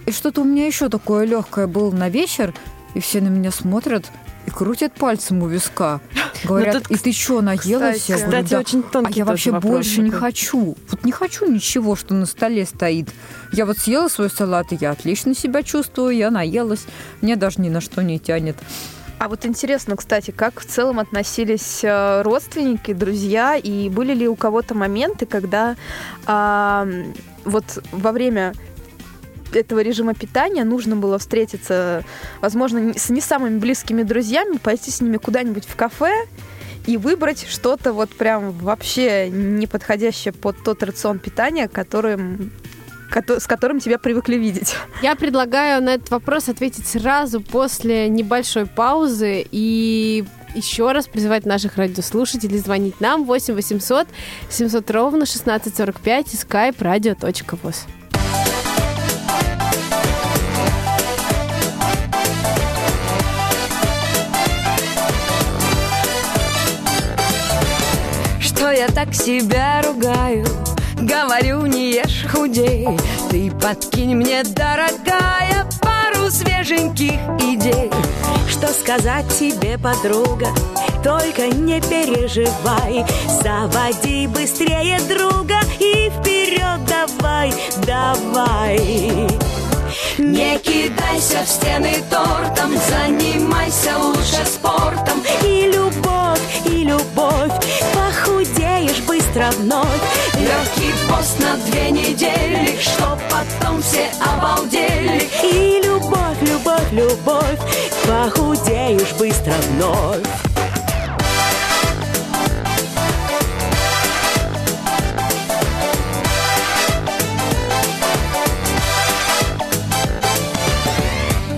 [0.08, 2.56] И что-то у меня еще такое легкое было на вечер.
[2.96, 4.12] И все на меня смотрят
[4.46, 6.02] и крутят пальцем у виска.
[6.44, 8.08] Говорят, тут, и ты что, наелась?
[8.10, 8.60] Я кстати, говорю, Кстати, «Да».
[8.60, 10.20] очень А тонкий я тоже вообще вопрос больше не такой.
[10.20, 10.78] хочу.
[10.90, 13.10] Вот не хочу ничего, что на столе стоит.
[13.52, 16.86] Я вот съела свой салат, и я отлично себя чувствую, я наелась.
[17.22, 18.58] Мне даже ни на что не тянет.
[19.18, 24.36] А вот интересно, кстати, как в целом относились э, родственники, друзья, и были ли у
[24.36, 25.78] кого-то моменты, когда
[26.26, 26.86] а,
[27.46, 28.54] вот во время
[29.56, 32.04] этого режима питания нужно было встретиться,
[32.42, 36.12] возможно, с не самыми близкими друзьями, пойти с ними куда-нибудь в кафе
[36.88, 42.52] и выбрать что-то вот прям вообще не подходящее под тот рацион питания, которым,
[43.12, 44.76] кото- с которым тебя привыкли видеть.
[45.02, 51.78] Я предлагаю на этот вопрос ответить сразу после небольшой паузы и еще раз призывать наших
[51.78, 54.08] радиослушателей звонить нам 8 800
[54.50, 57.88] 700 ровно 1645 и skype radio.voz.
[68.76, 70.46] я так себя ругаю.
[70.96, 72.88] Говорю, не ешь, худей.
[73.30, 77.90] Ты подкинь мне, дорогая Пару свеженьких идей.
[78.50, 80.48] Что сказать тебе, подруга?
[81.04, 83.06] Только не переживай.
[83.44, 87.54] Заводи быстрее друга И вперед давай,
[87.86, 88.78] давай.
[90.18, 95.22] Не кидайся в стены тортом, занимайся лучше спортом.
[95.44, 97.52] И любовь, и любовь,
[99.36, 100.02] вновь.
[100.36, 105.30] Легкий пост на две недели, чтоб потом все обалдели.
[105.44, 107.60] И любовь, любовь, любовь,
[108.08, 110.22] похудеешь быстро вновь.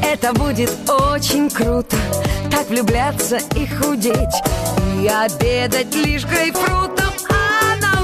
[0.03, 1.95] Это будет очень круто
[2.49, 4.17] Так влюбляться и худеть
[4.99, 7.06] И обедать лишь грейпфрутом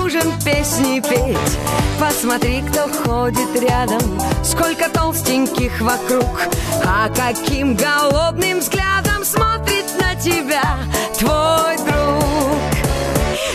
[0.03, 1.57] На ужин песни петь
[1.97, 4.01] Посмотри, кто ходит рядом
[4.43, 6.41] Сколько толстеньких вокруг
[6.85, 10.61] А каким голодным взглядом Смотрит на тебя
[11.17, 12.03] твой друг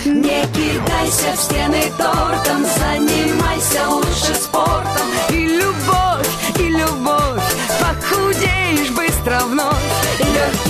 [0.06, 5.06] не кидайся в стены тортом, занимайся лучше спортом.
[5.28, 7.42] И любовь, и любовь,
[7.78, 9.77] похудеешь быстро вновь.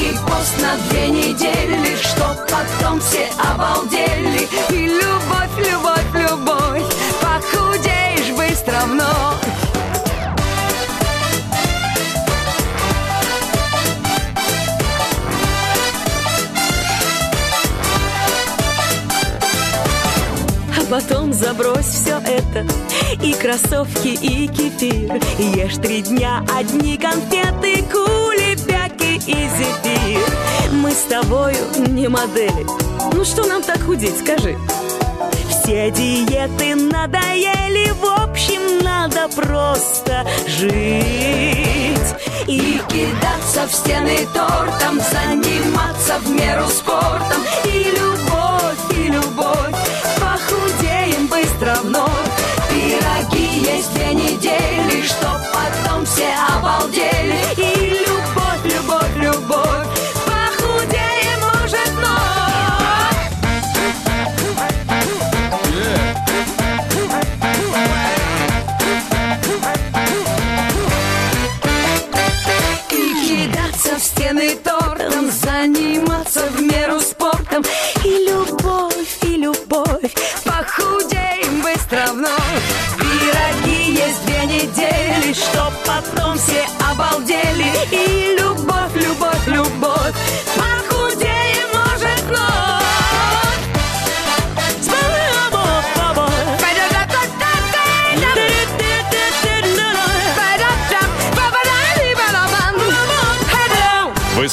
[0.08, 4.48] Легкий пост на две недели, чтоб потом все обалдели.
[4.70, 6.82] И любовь, любовь, любовь,
[7.20, 9.36] похудеешь быстро вновь.
[20.76, 22.66] А потом забрось все это
[23.22, 28.17] И кроссовки, и кефир Ешь три дня одни конфеты Кулебяки
[29.28, 30.26] и зефир
[30.72, 31.56] Мы с тобою
[31.88, 32.66] не модели
[33.12, 34.56] Ну что нам так худеть, скажи
[35.68, 42.14] все диеты надоели, в общем, надо просто жить.
[42.46, 47.42] И кидаться в стены тортом, заниматься в меру спортом.
[47.66, 49.76] И любовь, и любовь,
[50.18, 52.27] похудеем быстро вновь.
[86.36, 87.67] Все обалдели.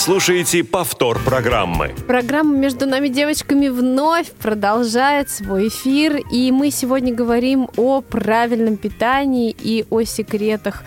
[0.06, 1.96] Слушаете повтор программы.
[2.06, 9.50] Программа «Между нами девочками» вновь продолжает свой эфир, и мы сегодня говорим о правильном питании
[9.50, 10.84] и о секретах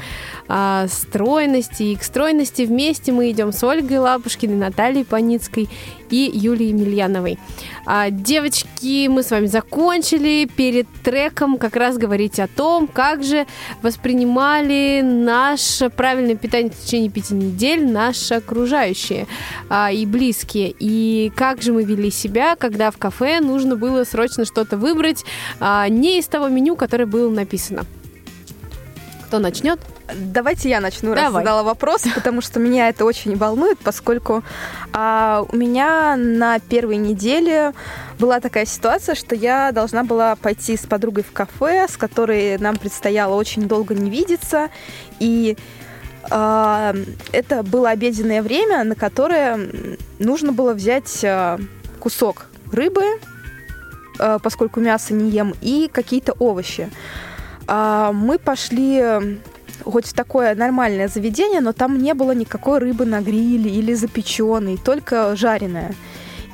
[0.46, 1.82] а, стройности.
[1.82, 5.68] И к стройности вместе мы идем с Ольгой Лапушкиной, Натальей Паницкой
[6.10, 7.38] и Юлией Емельяновой.
[7.86, 13.46] А, девочки, мы с вами закончили перед треком как раз говорить о том, как же
[13.82, 19.26] воспринимали наше правильное питание в течение пяти недель наши окружающие
[19.68, 20.74] а, и близкие.
[20.78, 25.24] И как же мы вели себя, когда в кафе нужно было срочно что-то выбрать
[25.60, 27.84] а, не из того меню, которое было написано.
[29.26, 29.78] Кто начнет?
[30.14, 31.44] Давайте я начну, раз Давай.
[31.44, 34.42] задала вопрос, потому что меня это очень волнует, поскольку
[34.92, 37.74] а, у меня на первой неделе
[38.18, 42.76] была такая ситуация, что я должна была пойти с подругой в кафе, с которой нам
[42.76, 44.70] предстояло очень долго не видеться,
[45.20, 45.58] и
[46.30, 46.94] а,
[47.32, 49.58] это было обеденное время, на которое
[50.18, 51.58] нужно было взять а,
[52.00, 53.04] кусок рыбы,
[54.18, 56.90] а, поскольку мясо не ем, и какие-то овощи.
[57.66, 59.38] А, Мы пошли
[59.84, 64.76] хоть в такое нормальное заведение, но там не было никакой рыбы на гриле или запеченной,
[64.76, 65.94] только жареная.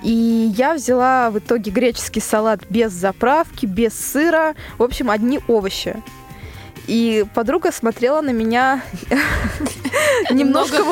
[0.02, 5.96] И я взяла в итоге греческий салат без заправки, без сыра, в общем, одни овощи.
[6.86, 8.82] И подруга смотрела на меня
[10.30, 10.82] немножко,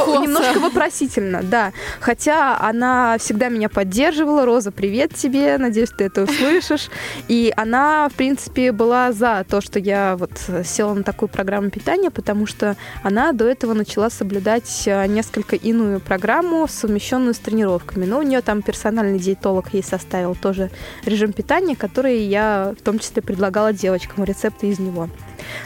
[0.61, 1.73] вопросительно, да.
[2.01, 4.45] Хотя она всегда меня поддерживала.
[4.45, 6.89] Роза, привет тебе, надеюсь, ты это услышишь.
[7.29, 10.33] И она, в принципе, была за то, что я вот
[10.65, 16.01] села на такую программу питания, потому что она до этого начала соблюдать э, несколько иную
[16.01, 18.05] программу, совмещенную с тренировками.
[18.05, 20.71] Но у нее там персональный диетолог ей составил тоже
[21.05, 25.09] режим питания, который я в том числе предлагала девочкам, рецепты из него.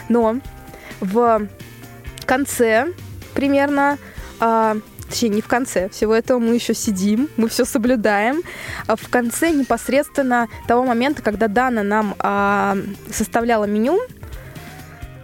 [0.08, 0.38] Но
[1.00, 1.48] в
[2.24, 2.88] конце
[3.34, 3.98] примерно,
[4.40, 4.76] а,
[5.08, 8.42] точнее, не в конце всего этого, мы еще сидим, мы все соблюдаем.
[8.86, 12.76] А в конце непосредственно того момента, когда Дана нам а,
[13.10, 14.00] составляла меню,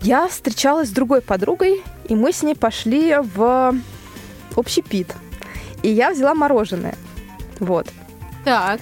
[0.02, 3.74] я встречалась с другой подругой, и мы с ней пошли в
[4.56, 5.14] общепит.
[5.82, 6.96] И я взяла мороженое.
[7.58, 7.88] Вот.
[8.44, 8.80] Так.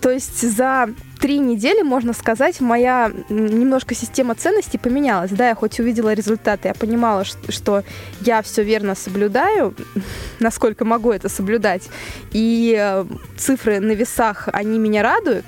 [0.00, 0.88] То есть за
[1.20, 5.30] три недели, можно сказать, моя немножко система ценностей поменялась.
[5.30, 7.82] Да, я хоть увидела результаты, я понимала, что
[8.20, 9.74] я все верно соблюдаю,
[10.40, 11.88] насколько могу это соблюдать.
[12.32, 13.04] И э,
[13.36, 15.46] цифры на весах, они меня радуют.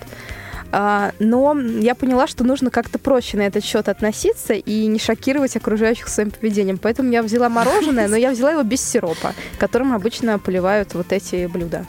[0.72, 5.56] А, Но я поняла, что нужно как-то проще на этот счет относиться и не шокировать
[5.56, 6.78] окружающих своим поведением.
[6.78, 11.46] Поэтому я взяла мороженое, но я взяла его без сиропа, которым обычно поливают вот эти
[11.46, 11.86] блюда.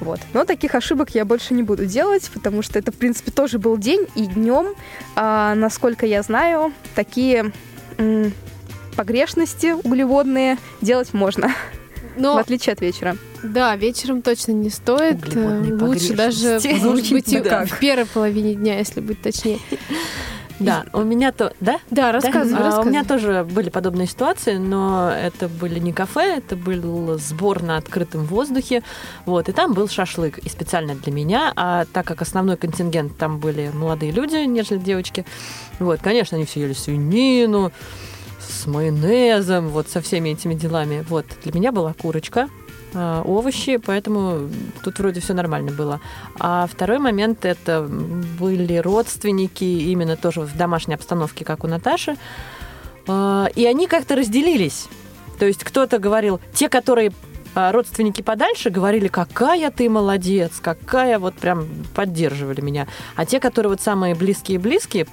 [0.00, 0.20] Вот.
[0.34, 3.78] Но таких ошибок я больше не буду делать, потому что это, в принципе, тоже был
[3.78, 4.74] день, и днем,
[5.14, 7.52] а, насколько я знаю, такие
[7.98, 8.32] м,
[8.94, 13.16] погрешности углеводные делать можно, в Но, отличие от вечера.
[13.42, 15.16] да, вечером точно не стоит.
[15.34, 19.58] Лучше даже, может быть, и в первой половине дня, если быть точнее.
[20.58, 21.78] Да, у меня то, да?
[21.90, 22.56] Да, рассказывай, Да?
[22.56, 22.90] А, У рассказывай.
[22.90, 28.24] меня тоже были подобные ситуации, но это были не кафе, это был сбор на открытом
[28.24, 28.82] воздухе.
[29.26, 31.52] Вот, и там был шашлык, и специально для меня.
[31.56, 35.24] А так как основной контингент там были молодые люди, нежели девочки,
[35.78, 37.72] вот, конечно, они все ели свинину
[38.40, 41.04] с майонезом, вот со всеми этими делами.
[41.08, 42.48] Вот, для меня была курочка,
[42.94, 44.48] овощи, поэтому
[44.82, 46.00] тут вроде все нормально было.
[46.38, 52.16] А второй момент это были родственники именно тоже в домашней обстановке, как у Наташи.
[53.08, 54.88] А, И они как-то разделились.
[55.38, 57.12] То есть кто-то говорил, те, которые
[57.56, 62.86] родственники подальше, говорили, какая ты молодец, какая вот прям поддерживали меня.
[63.14, 65.06] А те, которые вот самые близкие-близкие,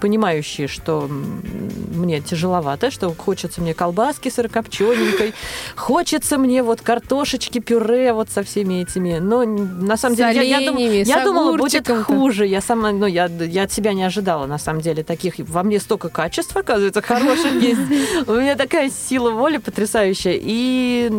[0.00, 5.32] понимающие, что мне тяжеловато, что хочется мне колбаски сырокопчененькой,
[5.76, 9.18] хочется мне вот картошечки, пюре вот со всеми этими.
[9.18, 12.46] Но на самом С деле я, я дум- оленями, я думала, будет хуже.
[12.46, 15.34] Я сама, ну, я, я от себя не ожидала, на самом деле, таких.
[15.38, 17.80] Во мне столько качеств, оказывается, хороших есть.
[18.26, 20.34] У меня такая сила воли потрясающая.
[20.36, 21.10] И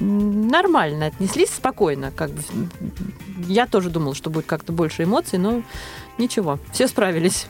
[0.00, 2.10] нормально отнеслись, спокойно.
[2.10, 2.42] Как бы.
[3.46, 5.62] Я тоже думала, что будет как-то больше эмоций, но
[6.18, 7.46] ничего, все справились.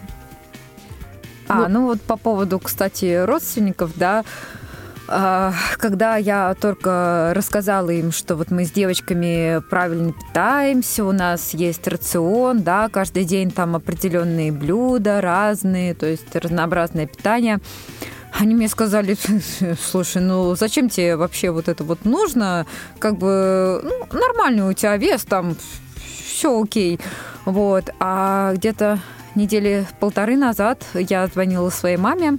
[1.46, 4.24] А, ну вот по поводу, кстати, родственников, да,
[5.06, 11.52] а, когда я только рассказала им, что вот мы с девочками правильно питаемся, у нас
[11.52, 17.60] есть рацион, да, каждый день там определенные блюда разные, то есть разнообразное питание.
[18.38, 19.16] Они мне сказали,
[19.80, 22.66] слушай, ну зачем тебе вообще вот это вот нужно?
[22.98, 25.56] Как бы, ну, нормальный у тебя вес, там
[26.26, 26.98] все окей.
[27.44, 27.90] Вот.
[28.00, 28.98] А где-то
[29.36, 32.38] недели полторы назад я звонила своей маме.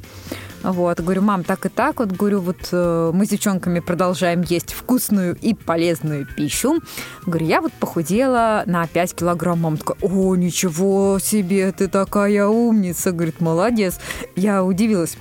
[0.64, 4.74] Вот, говорю, мам, так и так, вот, говорю, вот э, мы с девчонками продолжаем есть
[4.74, 6.80] вкусную и полезную пищу.
[7.28, 9.60] Говорю, я вот похудела на 5 килограмм.
[9.60, 13.12] Мама такая, о, ничего себе, ты такая умница.
[13.12, 14.00] Говорит, молодец.
[14.36, 15.18] Я удивилась.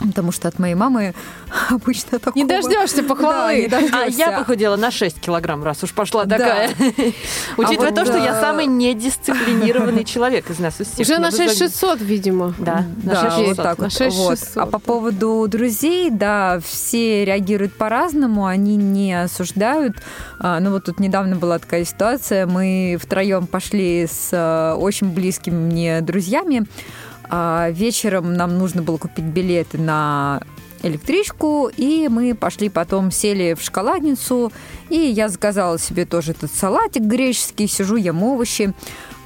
[0.00, 1.14] Потому что от моей мамы
[1.70, 2.36] обычно такого...
[2.36, 3.68] Не дождешься похвалы.
[3.70, 4.24] Да, не дождешься.
[4.26, 6.70] А я похудела на 6 килограмм, раз уж пошла такая.
[7.56, 10.98] Учитывая вот, то, что я самый недисциплинированный человек из нас, всех.
[10.98, 11.58] Уже на Надо забить.
[11.58, 12.54] 6600, видимо.
[12.58, 13.46] Да, на Да, 6600.
[13.46, 13.92] вот так На вот.
[13.92, 14.54] 6600.
[14.56, 14.62] Вот.
[14.62, 19.96] А по поводу друзей, да, все реагируют по-разному, они не осуждают.
[20.40, 25.54] А, Ну вот тут недавно была такая ситуация, мы втроем пошли с э, очень близкими
[25.54, 26.66] мне друзьями.
[27.36, 30.40] А Вечером нам нужно было купить билеты на
[30.84, 34.52] электричку, и мы пошли потом, сели в шоколадницу,
[34.88, 38.72] и я заказала себе тоже этот салатик греческий, сижу, ем овощи.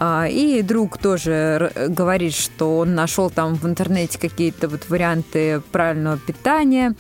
[0.01, 6.17] А, И друг тоже говорит, что он нашел там в интернете какие-то вот варианты правильного
[6.17, 6.95] питания.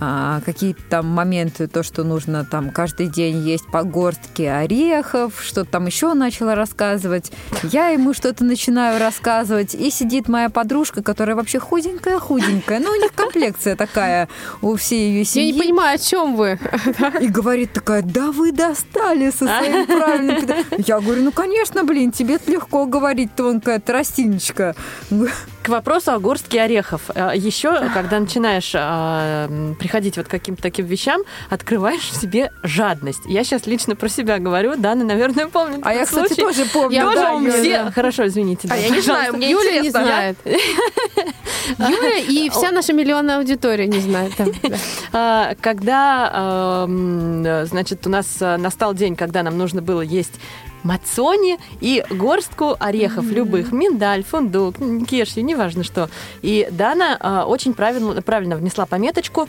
[0.00, 5.70] А, какие-то там моменты, то, что нужно там каждый день есть по горстке орехов, что-то
[5.70, 7.32] там еще начала рассказывать.
[7.62, 13.12] Я ему что-то начинаю рассказывать, и сидит моя подружка, которая вообще худенькая-худенькая, ну, у них
[13.14, 14.28] комплекция такая
[14.62, 15.48] у всей ее семьи.
[15.48, 16.58] Я не понимаю, о чем вы.
[17.20, 20.84] И говорит такая, да вы достали со своим правильным питанием».
[20.86, 24.74] Я говорю, ну, конечно, блин, тебе легко говорить, тонкая тростиночка.
[25.64, 27.00] К вопросу о горстке орехов.
[27.14, 33.22] А, Еще, когда начинаешь м, приходить вот к каким-то таким вещам, открываешь в себе жадность.
[33.24, 36.42] Я сейчас лично про себя говорю, Дана, наверное, помнит А я, кстати, случай.
[36.42, 36.94] тоже помню.
[36.94, 37.84] Я да, тоже Юля.
[37.84, 37.92] все...
[37.92, 38.68] Хорошо, извините.
[38.68, 40.36] А да, я не знаю, мне Юля не знает.
[41.78, 44.32] Юля и вся наша миллионная аудитория не знает.
[44.36, 44.76] да, да.
[45.12, 50.34] А, Когда, а, значит, у нас а, настал день, когда нам нужно было есть
[50.84, 54.76] мацони и горстку орехов любых, миндаль, фундук,
[55.08, 56.08] кешью, неважно что.
[56.42, 59.48] И Дана а, очень правильно, правильно внесла пометочку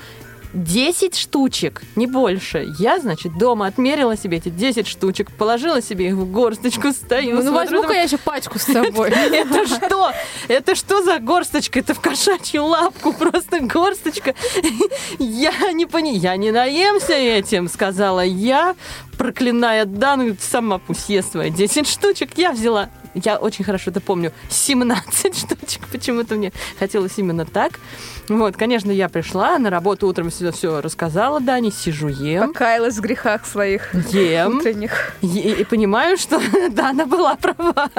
[0.55, 2.65] 10 штучек, не больше.
[2.79, 7.43] Я, значит, дома отмерила себе эти 10 штучек, положила себе их в горсточку, стою.
[7.43, 9.09] Ну, возьму-ка я еще пачку с собой.
[9.31, 10.11] это что?
[10.47, 11.79] Это что за горсточка?
[11.79, 14.33] Это в кошачью лапку просто горсточка.
[15.19, 18.75] Я не пони, я не наемся этим, сказала я,
[19.17, 22.37] проклиная Дану, сама пусть ест свои 10 штучек.
[22.37, 25.87] Я взяла, я очень хорошо это помню, 17 штучек.
[25.91, 27.79] Почему-то мне хотелось именно так.
[28.27, 32.49] Вот, конечно, я пришла на работу утром все, все рассказала Дане, сижу ем.
[32.53, 34.51] Покаялась в грехах своих Ем.
[34.51, 35.15] внутренних.
[35.21, 36.41] И, и понимаю, что
[36.71, 37.89] Дана была права.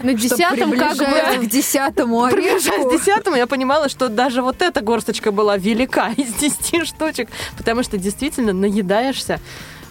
[0.00, 1.46] На десятом как приближаясь бы...
[1.46, 2.88] к десятому Приближаясь орешку.
[2.88, 7.82] к десятому, я понимала, что даже вот эта горсточка была велика из 10 штучек, потому
[7.82, 9.40] что действительно наедаешься.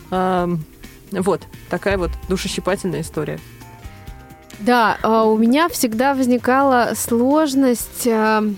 [0.10, 3.40] Вот, такая вот душещипательная история.
[4.66, 8.58] Да, а, у меня всегда возникала сложность, м,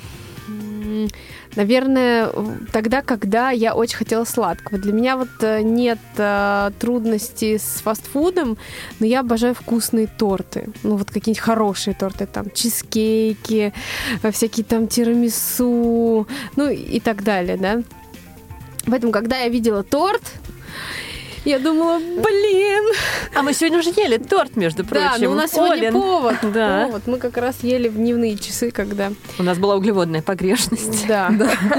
[1.56, 2.30] наверное,
[2.72, 4.78] тогда, когда я очень хотела сладкого.
[4.78, 8.58] Для меня вот э, нет а, трудностей с фастфудом,
[9.00, 10.70] но я обожаю вкусные торты.
[10.84, 13.74] Ну вот какие-нибудь хорошие торты, там чизкейки,
[14.22, 17.82] э, всякие там тирамису, ну и так далее, да.
[18.86, 20.22] Поэтому, когда я видела торт,
[21.46, 22.84] я думала, блин,
[23.36, 25.06] А мы сегодня уже ели торт, между прочим.
[25.12, 25.94] да, но у нас сегодня Олин.
[25.94, 26.36] повод.
[26.56, 26.86] Да.
[26.86, 27.04] Повод.
[27.08, 29.12] Мы как раз ели в дневные часы, когда...
[29.40, 31.06] У нас была углеводная погрешность.
[31.08, 31.32] Да.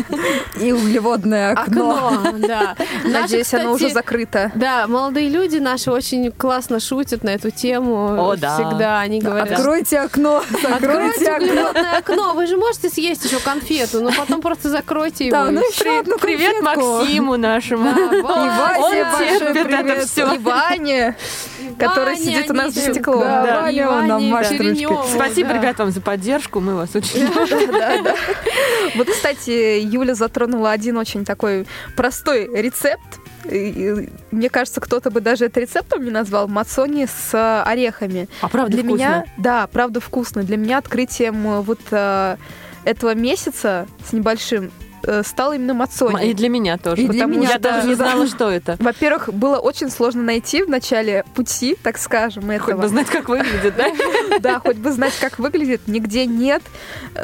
[0.61, 1.97] И углеводное окно.
[1.97, 2.77] Окно, да.
[3.05, 4.53] Наши, Надеюсь, оно уже кстати, закрыто.
[4.55, 8.29] Да, молодые люди наши очень классно шутят на эту тему.
[8.31, 8.55] О, да.
[8.57, 9.53] Всегда они говорят.
[9.59, 12.35] Откройте окно, закройте Откройте углеводное окно.
[12.35, 15.37] Вы же можете съесть еще конфету, но потом просто закройте его.
[15.37, 16.99] Да, и ну еще одну Привет конфетку.
[16.99, 17.95] Максиму нашему.
[17.95, 18.37] Да, И вот.
[18.37, 20.35] Васе Он большой терпит это всё.
[20.35, 21.17] И Ваня,
[21.79, 23.21] который сидит у нас за стеклом.
[23.21, 23.61] Да, Да.
[23.63, 24.59] Ваня, он нам машет.
[24.59, 25.55] Черенёву, Спасибо, да.
[25.59, 26.61] ребят, вам за поддержку.
[26.61, 28.15] Мы вас очень любим.
[28.97, 33.21] Вот, кстати, Юля затронула один очень такой простой рецепт.
[33.45, 36.49] И- Мне кажется, кто-то бы даже это рецептом не назвал.
[36.49, 38.29] Мацони с орехами.
[38.41, 38.95] А правда Для вкусно?
[38.97, 40.43] меня, да, правда вкусно.
[40.43, 42.37] Для меня открытием э, вот э,
[42.85, 44.71] этого месяца с небольшим
[45.07, 46.35] э, стал именно И мацони.
[46.35, 47.03] для меня тоже.
[47.03, 48.05] И для потому меня я даже тоже, не да.
[48.11, 48.77] знала, что это.
[48.81, 52.83] Во-первых, было очень сложно найти в начале пути, так скажем, Хоть этого.
[52.83, 53.87] бы знать, как выглядит, да?
[54.41, 56.63] Да, хоть бы знать, как выглядит, нигде нет.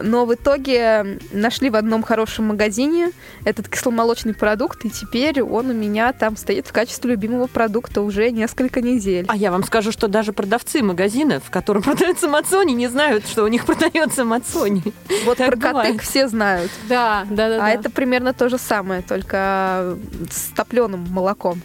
[0.03, 3.11] Но в итоге нашли в одном хорошем магазине
[3.45, 8.31] этот кисломолочный продукт, и теперь он у меня там стоит в качестве любимого продукта уже
[8.31, 9.27] несколько недель.
[9.29, 13.45] А я вам скажу, что даже продавцы магазина, в котором продается мацони, не знают, что
[13.45, 14.83] у них продается мацони.
[15.25, 15.89] Вот так про бывает.
[15.93, 16.71] котык все знают.
[16.89, 17.67] Да, да, да.
[17.67, 17.72] А да.
[17.75, 19.97] Это примерно то же самое, только
[20.31, 21.61] с топленым молоком.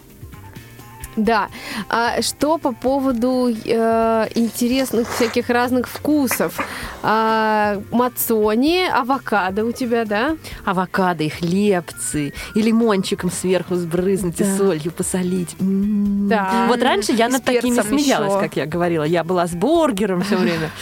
[1.15, 1.47] Да.
[1.89, 6.59] А что по поводу э, интересных всяких разных вкусов?
[7.01, 10.37] А, мацони, авокадо у тебя, да?
[10.63, 14.57] Авокадо и хлебцы, и лимончиком сверху сбрызнуть, и Да.
[14.57, 15.55] солью посолить.
[15.59, 16.27] М.
[16.29, 16.65] Да.
[16.67, 18.39] Вот раньше я И над такими смеялась, ещё.
[18.39, 19.03] как я говорила.
[19.03, 20.69] Я была с бургером все время.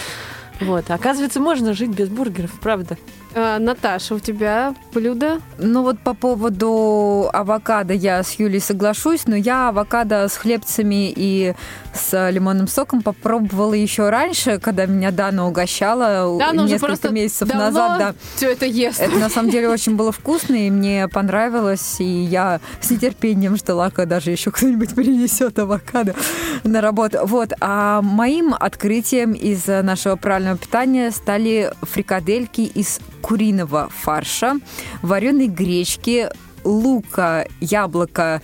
[0.62, 2.98] Вот, оказывается, можно жить без бургеров, правда.
[3.38, 5.42] А, Наташа, у тебя блюдо?
[5.58, 11.54] Ну вот по поводу авокадо я с Юлей соглашусь, но я авокадо с хлебцами и
[11.94, 18.00] с лимонным соком попробовала еще раньше, когда меня Дана угощала Да, несколько месяцев давно назад.
[18.00, 18.16] Да.
[18.38, 19.02] все это ест.
[19.02, 23.90] Это на самом деле очень было вкусно, и мне понравилось, и я с нетерпением ждала,
[23.90, 26.16] когда же еще кто-нибудь принесет авокадо
[26.64, 27.20] на работу.
[27.24, 27.52] Вот.
[27.60, 34.58] А моим открытием из нашего правильного питания стали фрикадельки из куриного фарша,
[35.02, 36.30] вареной гречки,
[36.64, 38.42] лука, яблока,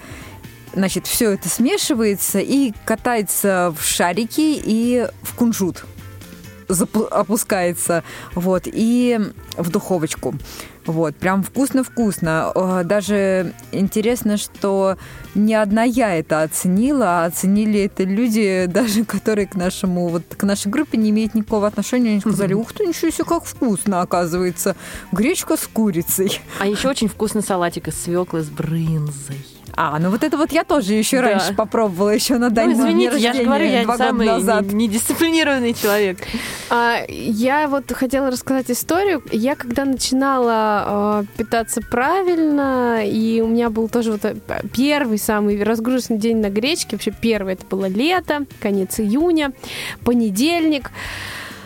[0.74, 5.84] Значит, все это смешивается и катается в шарики и в кунжут.
[7.12, 8.04] Опускается.
[8.36, 8.64] Вот.
[8.66, 9.20] И
[9.58, 10.36] в духовочку.
[10.86, 12.52] Вот, прям вкусно-вкусно.
[12.56, 14.98] Э, Даже интересно, что
[15.36, 20.44] не одна я это оценила, а оценили это люди, даже которые к нашему, вот к
[20.44, 22.12] нашей группе не имеют никакого отношения.
[22.12, 24.76] Они сказали, ух ты, ничего себе, как вкусно, оказывается.
[25.12, 26.42] Гречка с курицей.
[26.60, 29.46] А еще очень вкусный салатик из свеклы с брынзой.
[29.76, 31.30] А, ну вот это вот я тоже еще Да.
[31.30, 34.28] раньше попробовала, еще на день Ну, извините, я же говорю, я рождения, два года самый
[34.28, 34.64] назад.
[34.66, 36.18] не- недисциплинированный человек.
[36.70, 39.24] А, я вот хотела рассказать историю.
[39.32, 44.36] Я когда начинала э, питаться правильно, и у меня был тоже вот э,
[44.74, 49.52] первый самый разгрузочный день на гречке, вообще первый, это было лето, конец июня,
[50.04, 50.92] понедельник.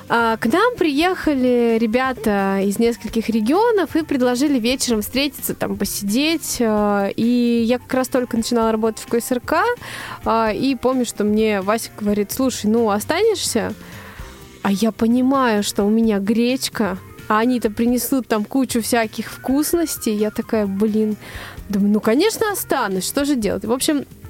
[0.08, 6.58] А, К нам приехали ребята из нескольких регионов и предложили вечером встретиться, там, посидеть.
[6.60, 9.64] э, И я как раз только начинала работать в КСРК,
[10.24, 13.74] а, и помню, что мне Вася говорит, слушай, ну, останешься?
[14.62, 16.98] А я понимаю, что у меня гречка,
[17.28, 20.16] а они-то принесут там кучу всяких вкусностей.
[20.16, 21.18] Я такая, блин,
[21.70, 23.66] думаю, ну, конечно, останусь, что же делать?
[23.66, 24.25] В общем, а-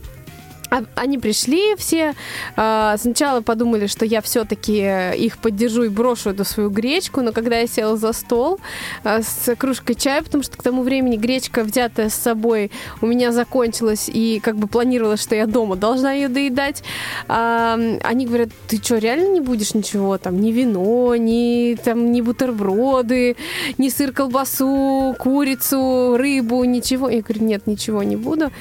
[0.96, 2.14] они пришли все,
[2.56, 7.60] а, сначала подумали, что я все-таки их поддержу и брошу эту свою гречку, но когда
[7.60, 8.60] я села за стол
[9.04, 13.32] а, с кружкой чая, потому что к тому времени гречка, взятая с собой, у меня
[13.32, 16.84] закончилась, и как бы планировалось, что я дома должна ее доедать,
[17.28, 22.22] а, они говорят, ты что, реально не будешь ничего, там, ни вино, ни, там, ни
[22.22, 23.36] бутерброды,
[23.78, 27.10] ни сыр, колбасу, курицу, рыбу, ничего?
[27.10, 28.52] Я говорю, нет, ничего не буду.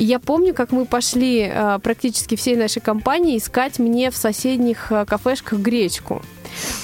[0.00, 4.90] И я помню, как мы пошли э, практически всей нашей компании искать мне в соседних
[4.90, 6.22] э, кафешках гречку.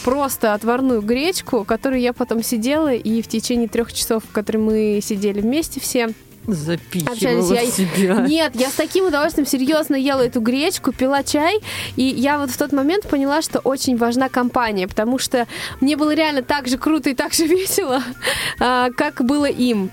[0.04, 5.00] Просто отварную гречку, которую я потом сидела, и в течение трех часов, в которые мы
[5.02, 6.10] сидели вместе все,
[6.46, 8.16] Запихивала я- себя.
[8.26, 11.60] нет, я с таким удовольствием серьезно ела эту гречку, пила чай,
[11.96, 15.46] и я вот в тот момент поняла, что очень важна компания, потому что
[15.80, 18.02] мне было реально так же круто и так же весело,
[18.60, 19.90] а, как было им.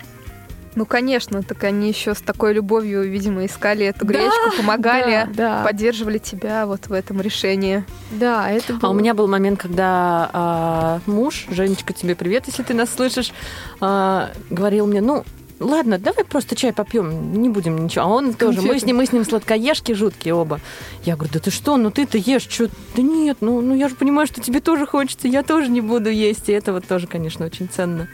[0.76, 5.60] Ну, конечно, так они еще с такой любовью, видимо, искали эту Да, гречку, помогали, да,
[5.60, 5.64] да.
[5.64, 7.84] поддерживали тебя вот в этом решении.
[8.12, 8.90] Да, это было...
[8.90, 13.32] А у меня был момент, когда а, муж, Женечка, тебе привет, если ты нас слышишь,
[13.80, 15.24] а, говорил мне, ну,
[15.60, 18.06] ладно, давай просто чай попьем, не будем ничего.
[18.06, 20.60] А он тоже, мы с ним, мы с ним сладкоежки жуткие оба.
[21.04, 22.70] Я говорю, да ты что, ну ты-то ешь, что?
[22.96, 26.10] Да нет, ну, ну я же понимаю, что тебе тоже хочется, я тоже не буду
[26.10, 26.50] есть.
[26.50, 28.08] И это вот тоже, конечно, очень ценно.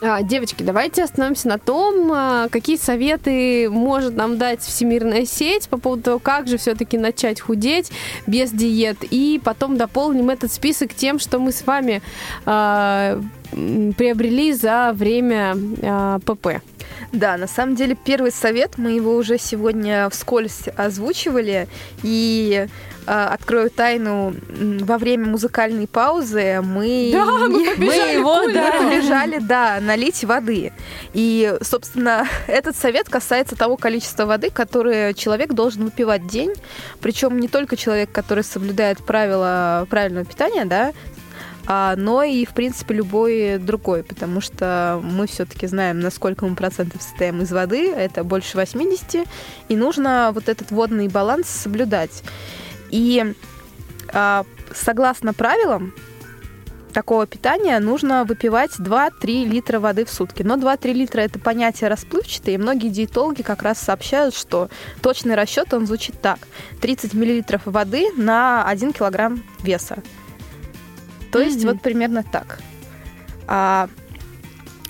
[0.00, 5.76] А, девочки, давайте остановимся на том, а, какие советы может нам дать всемирная сеть по
[5.76, 7.90] поводу того, как же все-таки начать худеть
[8.26, 8.98] без диет.
[9.10, 12.00] И потом дополним этот список тем, что мы с вами
[12.46, 13.20] а,
[13.50, 16.62] приобрели за время а, ПП.
[17.12, 21.66] Да, на самом деле первый совет, мы его уже сегодня вскользь озвучивали,
[22.02, 22.66] и
[23.06, 29.78] э, открою тайну, во время музыкальной паузы мы, Да, мы побежали его, да, побежали, да,
[29.80, 30.72] налить воды.
[31.14, 36.52] И, собственно, этот совет касается того количества воды, которое человек должен выпивать в день,
[37.00, 40.92] причем не только человек, который соблюдает правила правильного питания, да,
[41.68, 47.02] но и, в принципе, любой другой, потому что мы все-таки знаем, на сколько мы процентов
[47.02, 49.26] состоим из воды, это больше 80,
[49.68, 52.22] и нужно вот этот водный баланс соблюдать.
[52.90, 53.34] И
[54.12, 55.92] а, согласно правилам
[56.92, 60.42] такого питания нужно выпивать 2-3 литра воды в сутки.
[60.42, 64.68] Но 2-3 литра это понятие расплывчатое, и многие диетологи как раз сообщают, что
[65.02, 66.38] точный расчет он звучит так.
[66.80, 70.02] 30 миллилитров воды на 1 килограмм веса.
[71.30, 72.58] То есть вот примерно так.
[73.46, 73.88] А,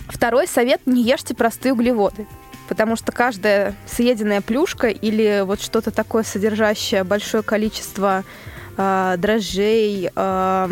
[0.09, 2.27] второй совет– не ешьте простые углеводы.
[2.69, 8.25] Потому что каждая съеденная плюшка или вот что-то такое, содержащее большое количество
[8.77, 10.71] а, дрожжей, а,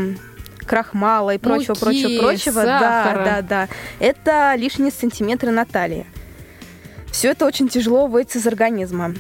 [0.67, 3.25] крахмала и прочего, Муки, прочего, прочего, да, сахара.
[3.25, 3.69] да, да,
[4.01, 6.07] это лишние сантиметры на талии.
[7.11, 9.15] Все это очень тяжело выйти из организма.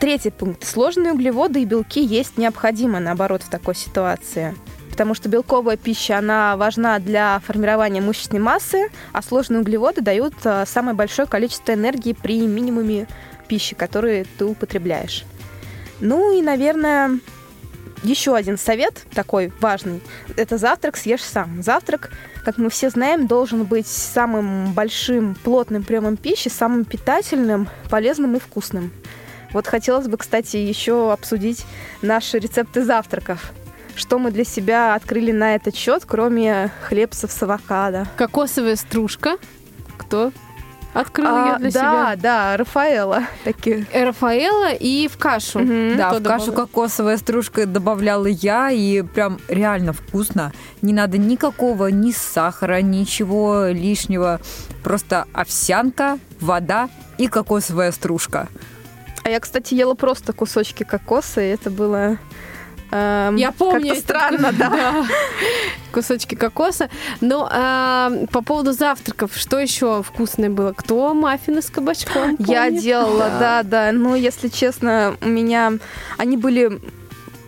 [0.00, 0.64] Третий пункт.
[0.64, 4.54] Сложные углеводы и белки есть необходимо, наоборот, в такой ситуации.
[4.98, 10.66] Потому что белковая пища, она важна для формирования мышечной массы, а сложные углеводы дают а,
[10.66, 13.06] самое большое количество энергии при минимуме
[13.46, 15.24] пищи, которую ты употребляешь.
[16.00, 17.20] Ну и, наверное,
[18.02, 20.02] еще один совет такой важный.
[20.36, 21.62] Это завтрак съешь сам.
[21.62, 22.10] Завтрак,
[22.44, 28.40] как мы все знаем, должен быть самым большим плотным приемом пищи, самым питательным, полезным и
[28.40, 28.90] вкусным.
[29.52, 31.64] Вот хотелось бы, кстати, еще обсудить
[32.02, 33.52] наши рецепты завтраков.
[33.98, 38.06] Что мы для себя открыли на этот счет, кроме хлебцев с авокадо.
[38.16, 39.38] Кокосовая стружка.
[39.96, 40.30] Кто
[40.94, 42.16] открыла я А, для да, себя.
[42.16, 43.22] да, Рафаэла.
[43.42, 43.86] Такие.
[43.92, 45.58] Э, Рафаэла и в кашу.
[45.96, 46.66] Да, Кто в кашу добавлял?
[46.68, 50.52] кокосовая стружка добавляла я, и прям реально вкусно.
[50.80, 54.40] Не надо никакого ни сахара, ничего лишнего.
[54.84, 56.88] Просто овсянка, вода
[57.18, 58.46] и кокосовая стружка.
[59.24, 62.16] А я, кстати, ела просто кусочки кокоса, и это было...
[62.90, 63.88] эм, Я помню.
[63.88, 65.06] Как-то странно, да.
[65.92, 66.90] Кусочки кокоса.
[67.20, 70.72] Но а, по поводу завтраков, что еще вкусное было?
[70.72, 72.36] Кто маффины с кабачком?
[72.38, 72.82] Я помнит?
[72.82, 73.92] делала, да, да.
[73.92, 75.74] Но, если честно, у меня...
[76.16, 76.80] Они были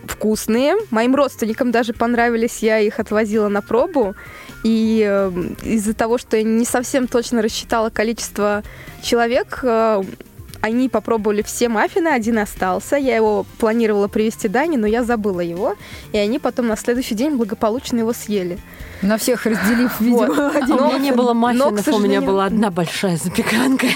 [0.05, 0.75] вкусные.
[0.91, 2.59] Моим родственникам даже понравились.
[2.59, 4.15] Я их отвозила на пробу.
[4.63, 5.31] И э,
[5.63, 8.63] из-за того, что я не совсем точно рассчитала количество
[9.01, 10.03] человек, э,
[10.61, 12.95] они попробовали все маффины, один остался.
[12.95, 15.75] Я его планировала привезти Дане, но я забыла его.
[16.13, 18.57] И они потом на следующий день благополучно его съели.
[19.01, 20.55] На всех разделив, видимо, Вот.
[20.55, 23.87] один У меня не было но, к маффинов, у меня сожалению- была одна большая запеканка.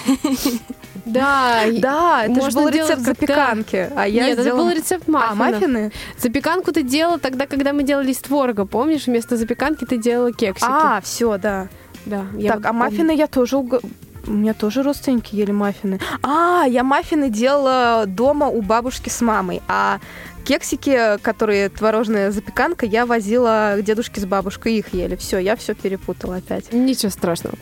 [1.05, 3.89] Да, Да, это же был рецепт запеканки.
[3.95, 5.37] А я Нет, это был рецепт А, маффинов.
[5.37, 5.91] маффины?
[6.17, 9.05] Запеканку ты делала тогда, когда мы делали из творога, помнишь?
[9.05, 10.67] Вместо запеканки ты делала кексики.
[10.67, 11.67] А, все, да.
[12.05, 12.25] да.
[12.37, 12.83] я так, вот а помню.
[12.85, 13.83] маффины я тоже уг-
[14.27, 15.99] У меня тоже родственники ели маффины.
[16.23, 19.61] А, я маффины делала дома у бабушки с мамой.
[19.67, 19.99] А
[20.45, 25.15] кексики, которые творожная запеканка, я возила к дедушке с бабушкой, их ели.
[25.15, 26.71] Все, я все перепутала опять.
[26.71, 27.55] Ничего страшного.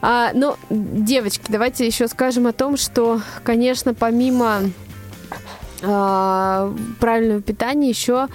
[0.00, 4.62] А, ну, девочки, давайте еще скажем о том, что, конечно, помимо
[5.82, 8.28] а, правильного питания еще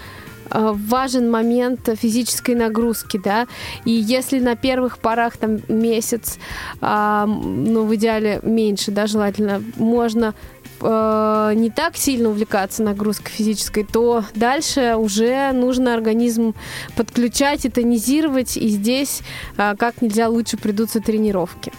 [0.52, 3.48] важен момент физической нагрузки, да,
[3.86, 6.38] и если на первых порах там месяц,
[6.82, 10.34] а, ну, в идеале меньше, да, желательно, можно
[10.82, 16.54] э, не так сильно увлекаться нагрузкой физической, то дальше уже нужно организм
[16.96, 19.22] подключать и тонизировать, и здесь
[19.58, 21.72] а, как нельзя лучше придутся тренировки.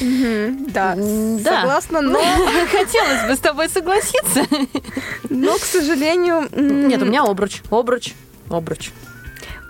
[0.00, 1.60] Да, Да.
[1.60, 2.18] согласна, но,
[2.72, 4.44] Хотелось бы с тобой согласиться.
[5.28, 8.14] но, к сожалению, Нет, у меня обруч, обруч,
[8.50, 8.90] обруч.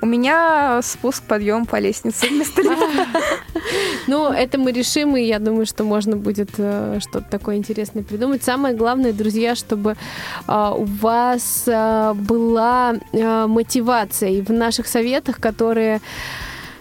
[0.03, 2.87] у меня спуск, подъем по лестнице вместо лифта.
[4.07, 8.45] Ну, это мы решим, и я думаю, что можно будет э, что-то такое интересное придумать.
[8.45, 9.97] Самое главное, друзья, чтобы
[10.47, 14.31] э, у вас э, была мотивация.
[14.31, 16.01] И в наших советах, которые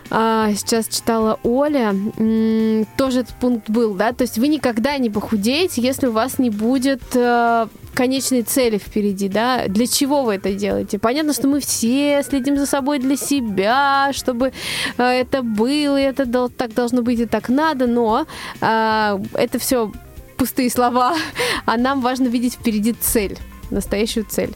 [0.10, 5.10] а, сейчас читала Оля, м, тоже этот пункт был, да, то есть вы никогда не
[5.10, 10.54] похудеете, если у вас не будет э, конечной цели впереди, да, для чего вы это
[10.54, 11.00] делаете?
[11.00, 14.52] Понятно, что мы все следим за собой для себя, чтобы
[14.98, 18.28] э, это было, и это дол- так должно быть и так надо, но
[18.62, 19.92] а, это все
[20.38, 21.16] пустые слова,
[21.66, 23.38] а нам важно видеть впереди цель,
[23.72, 24.54] настоящую цель.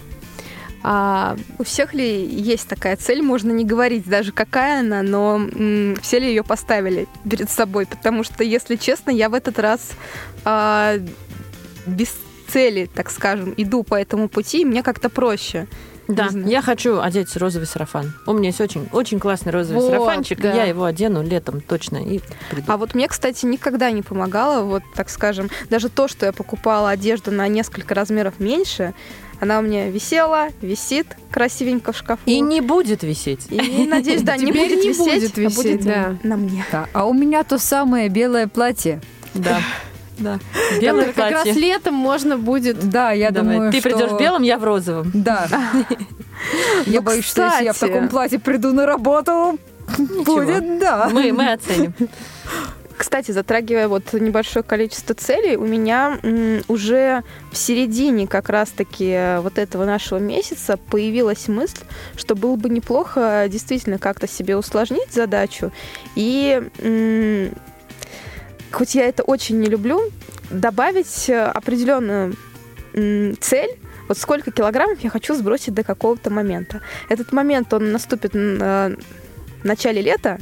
[0.83, 3.21] А, У всех ли есть такая цель?
[3.21, 7.85] Можно не говорить даже какая она, но м, все ли ее поставили перед собой?
[7.85, 9.91] Потому что, если честно, я в этот раз
[10.45, 10.95] а,
[11.85, 12.13] без
[12.47, 15.67] цели, так скажем, иду по этому пути, и мне как-то проще.
[16.07, 18.15] Да, я хочу одеть розовый сарафан.
[18.25, 20.41] У меня есть очень, очень классный розовый Вот, сарафанчик.
[20.41, 20.53] да.
[20.53, 22.19] Я его одену летом точно и
[22.49, 22.63] приду.
[22.71, 26.89] А вот мне, кстати, никогда не помогало, вот так скажем, даже то, что я покупала
[26.89, 28.95] одежду на несколько размеров меньше,
[29.39, 32.21] она у меня висела, висит красивенько в шкафу.
[32.25, 33.47] И не будет висеть.
[33.49, 36.15] И, надеюсь, да, не Теперь будет не висеть, будет а будет да.
[36.23, 36.65] на мне.
[36.71, 39.01] Да, А у меня то самое белое платье.
[39.33, 39.59] Да.
[40.17, 40.39] Да.
[40.81, 41.61] Белое как, как раз платье.
[41.61, 43.53] летом можно будет Да, я Давай.
[43.55, 43.89] думаю, Ты что...
[43.89, 45.09] придешь в белом, я в розовом.
[45.13, 45.47] Да.
[46.85, 49.59] Я Ну, боюсь, что если я в таком платье приду на работу,
[50.25, 51.09] будет, да.
[51.11, 51.93] Мы, мы оценим.
[52.99, 56.19] Кстати, затрагивая вот небольшое количество целей, у меня
[56.67, 61.79] уже в середине как раз-таки вот этого нашего месяца появилась мысль,
[62.17, 65.71] что было бы неплохо действительно как-то себе усложнить задачу
[66.15, 66.61] и
[68.69, 70.01] хоть я это очень не люблю,
[70.51, 72.35] добавить э, определенную
[73.39, 73.79] цель,
[74.09, 76.81] вот сколько килограммов я хочу сбросить до какого-то момента.
[77.07, 78.95] Этот момент, он наступит э,
[79.61, 80.37] в начале лета,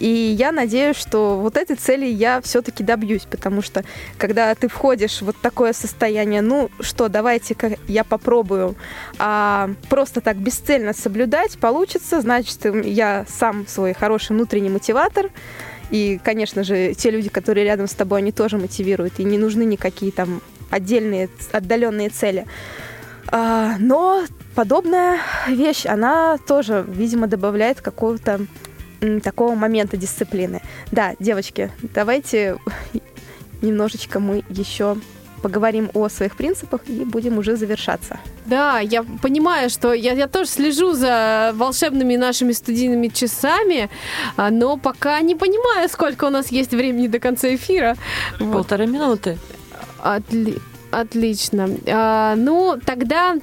[0.00, 3.84] и я надеюсь, что вот этой цели я все-таки добьюсь, потому что
[4.18, 8.76] когда ты входишь в вот такое состояние, ну что, давайте-ка я попробую
[9.18, 15.30] а, просто так бесцельно соблюдать, получится, значит, я сам свой хороший внутренний мотиватор,
[15.90, 19.64] и, конечно же, те люди, которые рядом с тобой, они тоже мотивируют, и не нужны
[19.64, 20.40] никакие там
[20.70, 22.46] отдельные, отдаленные цели.
[23.28, 24.24] А, но
[24.54, 25.18] подобная
[25.48, 28.46] вещь, она тоже, видимо, добавляет какого-то
[29.22, 30.60] такого момента дисциплины.
[30.92, 32.56] Да, девочки, давайте
[33.62, 34.96] немножечко мы еще
[35.42, 38.18] поговорим о своих принципах и будем уже завершаться.
[38.46, 43.90] Да, я понимаю, что я, я тоже слежу за волшебными нашими студийными часами,
[44.36, 47.96] а, но пока не понимаю, сколько у нас есть времени до конца эфира.
[48.40, 48.52] Вот.
[48.52, 49.38] Полторы минуты.
[50.02, 51.68] Отли- Отлично.
[51.88, 53.36] А, ну, тогда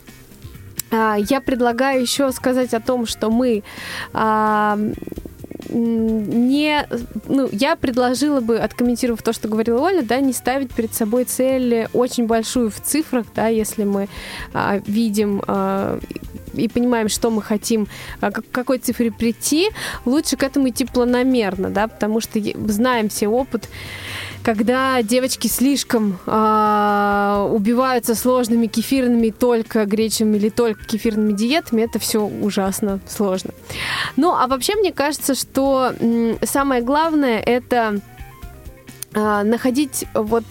[0.92, 3.62] а, я предлагаю еще сказать о том, что мы
[4.14, 4.80] а,
[5.70, 6.88] не,
[7.28, 11.88] ну, я предложила бы, откомментировав то, что говорила Оля, да, не ставить перед собой цель
[11.94, 14.08] очень большую в цифрах, да, если мы
[14.54, 16.00] а, видим а,
[16.54, 17.88] и понимаем, что мы хотим,
[18.20, 19.70] а, к какой цифре прийти,
[20.06, 23.70] лучше к этому идти планомерно, да, потому что знаем все опыт,
[24.44, 32.22] когда девочки слишком а, убиваются сложными кефирными только гречами или только кефирными диетами, это все
[32.22, 33.52] ужасно сложно.
[34.18, 35.94] Ну, а вообще мне кажется, что
[36.44, 38.00] самое главное это
[39.14, 40.46] а, находить вот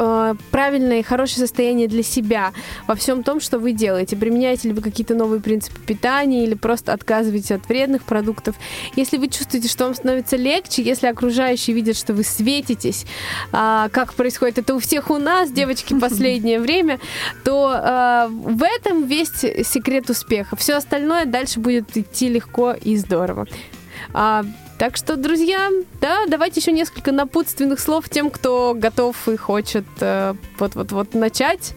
[0.00, 2.52] а, правильное и хорошее состояние для себя
[2.86, 4.16] во всем том, что вы делаете.
[4.16, 8.54] Применяете ли вы какие-то новые принципы питания или просто отказываетесь от вредных продуктов.
[8.94, 13.06] Если вы чувствуете, что вам становится легче, если окружающие видят, что вы светитесь,
[13.52, 17.00] а, как происходит это у всех у нас, девочки, последнее время,
[17.44, 20.54] то а, в этом весь секрет успеха.
[20.56, 23.46] Все остальное дальше будет идти легко и здорово.
[24.14, 24.44] А,
[24.78, 25.70] так что, друзья,
[26.00, 31.74] да, давайте еще несколько напутственных слов тем, кто готов и хочет э, вот-вот-вот начать.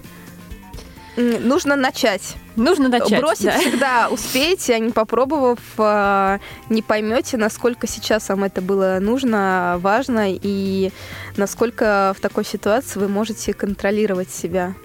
[1.18, 2.36] М, Нужно начать.
[2.56, 3.20] Нужно начать.
[3.20, 3.60] Бросить да.
[3.60, 6.39] всегда успеете, а не попробовав, а,
[6.70, 10.91] не поймете, насколько сейчас вам это было нужно, важно, и
[11.38, 14.76] насколько в такой ситуации вы можете контролировать себя.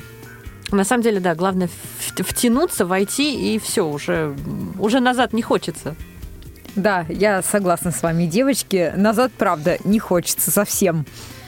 [0.72, 4.34] На самом деле, да, главное втянуться, войти, и все, уже,
[4.78, 5.96] уже назад не хочется.
[6.76, 8.92] Да, я согласна с вами, девочки.
[8.96, 11.06] Назад, правда, не хочется совсем.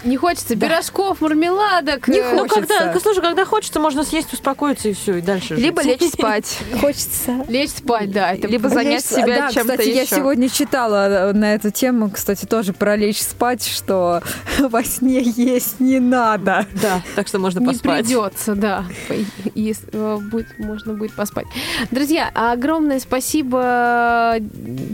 [0.09, 2.09] Не хочется пирожков, мармеладок.
[2.09, 2.61] Не э, Ну, Хочется.
[2.79, 5.65] когда, слушай, когда хочется, можно съесть, успокоиться, и все, и дальше жить.
[5.65, 7.45] Либо лечь спать, Хочется.
[7.49, 8.33] Лечь спать, да.
[8.33, 10.17] Это либо занять Лечь- себя да, чем-то кстати, я еще.
[10.17, 14.23] сегодня читала э, на эту тему, кстати, тоже про лечь спать, что
[14.59, 16.67] во сне есть не надо.
[16.83, 18.05] Да, так что можно не поспать.
[18.07, 18.85] придется, да.
[19.11, 21.47] И- Если э, будет, можно будет поспать.
[21.91, 24.37] Друзья, огромное спасибо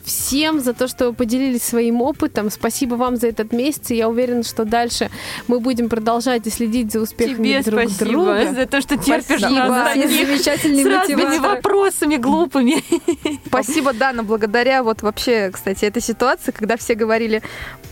[0.04, 2.50] всем за то, что вы поделились своим опытом.
[2.50, 3.90] Спасибо вам за этот месяц.
[3.90, 5.03] И я уверена, что дальше
[5.46, 8.52] мы будем продолжать и следить за успехами Тебе друг спасибо друга.
[8.54, 9.66] за то, что терпишь Спасибо.
[9.66, 12.82] нас таких замечательный с разными вопросами глупыми.
[13.46, 14.22] Спасибо, Дана.
[14.22, 17.42] Благодаря вот вообще, кстати, этой ситуации, когда все говорили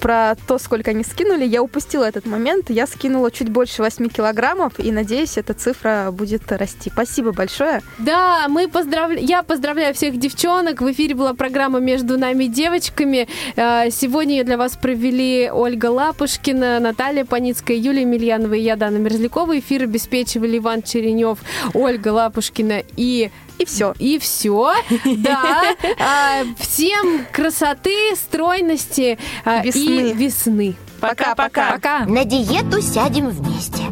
[0.00, 2.70] про то, сколько они скинули, я упустила этот момент.
[2.70, 6.90] Я скинула чуть больше 8 килограммов, и надеюсь, эта цифра будет расти.
[6.90, 7.82] Спасибо большое.
[7.98, 9.18] Да, мы поздравля...
[9.18, 10.80] я поздравляю всех девчонок.
[10.80, 13.28] В эфире была программа «Между нами девочками».
[13.56, 18.99] Э, Сегодня ее для вас провели Ольга Лапушкина, Наталья Паницкая, Юлия Емельянова и я, Дана
[18.99, 19.59] Мерзлякова.
[19.59, 21.38] Эфир обеспечивали Иван Черенев,
[21.72, 23.95] Ольга Лапушкина и И все.
[23.99, 24.74] и все.
[25.16, 25.74] Да.
[25.99, 30.11] А, Всем красоты, стройности а, Весны.
[30.11, 30.74] и весны.
[31.01, 31.72] Пока-пока.
[31.72, 32.05] Пока.
[32.05, 33.84] На диету сядем вместе.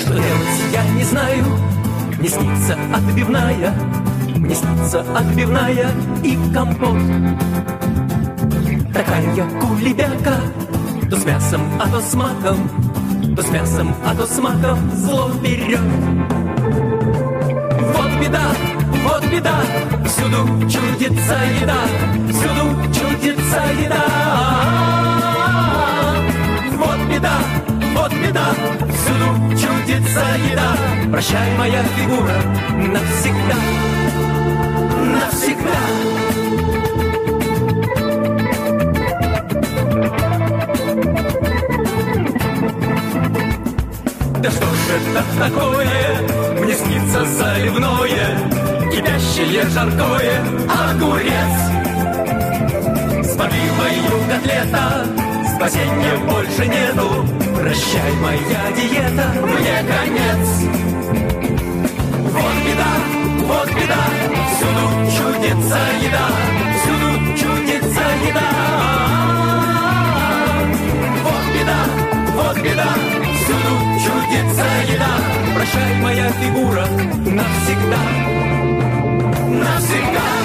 [0.00, 1.44] Что делать, я не знаю
[2.18, 3.74] Мне снится отбивная
[4.42, 5.88] Мне снится отбивная
[6.24, 6.98] и компот.
[8.92, 10.34] Такая я кулебяка
[11.08, 15.30] То с мясом, а то с маком То с мясом, а то с маком Зло
[15.40, 15.78] берет.
[17.94, 18.48] Вот беда,
[19.04, 19.60] вот беда
[20.06, 21.78] Всюду чудится еда
[22.28, 24.04] Всюду чудится еда.
[26.78, 27.38] Вот беда,
[27.94, 28.46] вот беда
[28.92, 29.41] Всюду
[29.92, 30.76] чудится еда.
[31.10, 32.36] Прощай, моя фигура.
[32.92, 33.56] Навсегда.
[35.20, 35.78] Навсегда.
[44.42, 46.62] Да что ж это такое?
[46.62, 48.38] Мне снится заливное,
[48.90, 50.40] кипящее жаркое,
[50.90, 51.54] огурец.
[53.24, 55.21] С подливою котлета,
[55.62, 57.24] спасения больше нету.
[57.54, 60.48] Прощай, моя диета, мне конец.
[62.32, 62.92] Вот беда,
[63.46, 64.02] вот беда,
[64.50, 64.84] всюду
[65.16, 66.26] чудится еда,
[66.78, 68.48] всюду чудится еда.
[71.22, 71.80] Вот беда,
[72.34, 72.88] вот беда,
[73.36, 75.12] всюду чудится еда.
[75.54, 76.86] Прощай, моя фигура,
[77.24, 78.02] навсегда,
[79.48, 80.41] навсегда.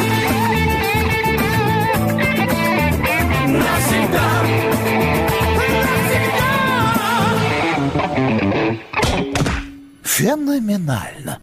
[10.03, 11.39] Феноменально.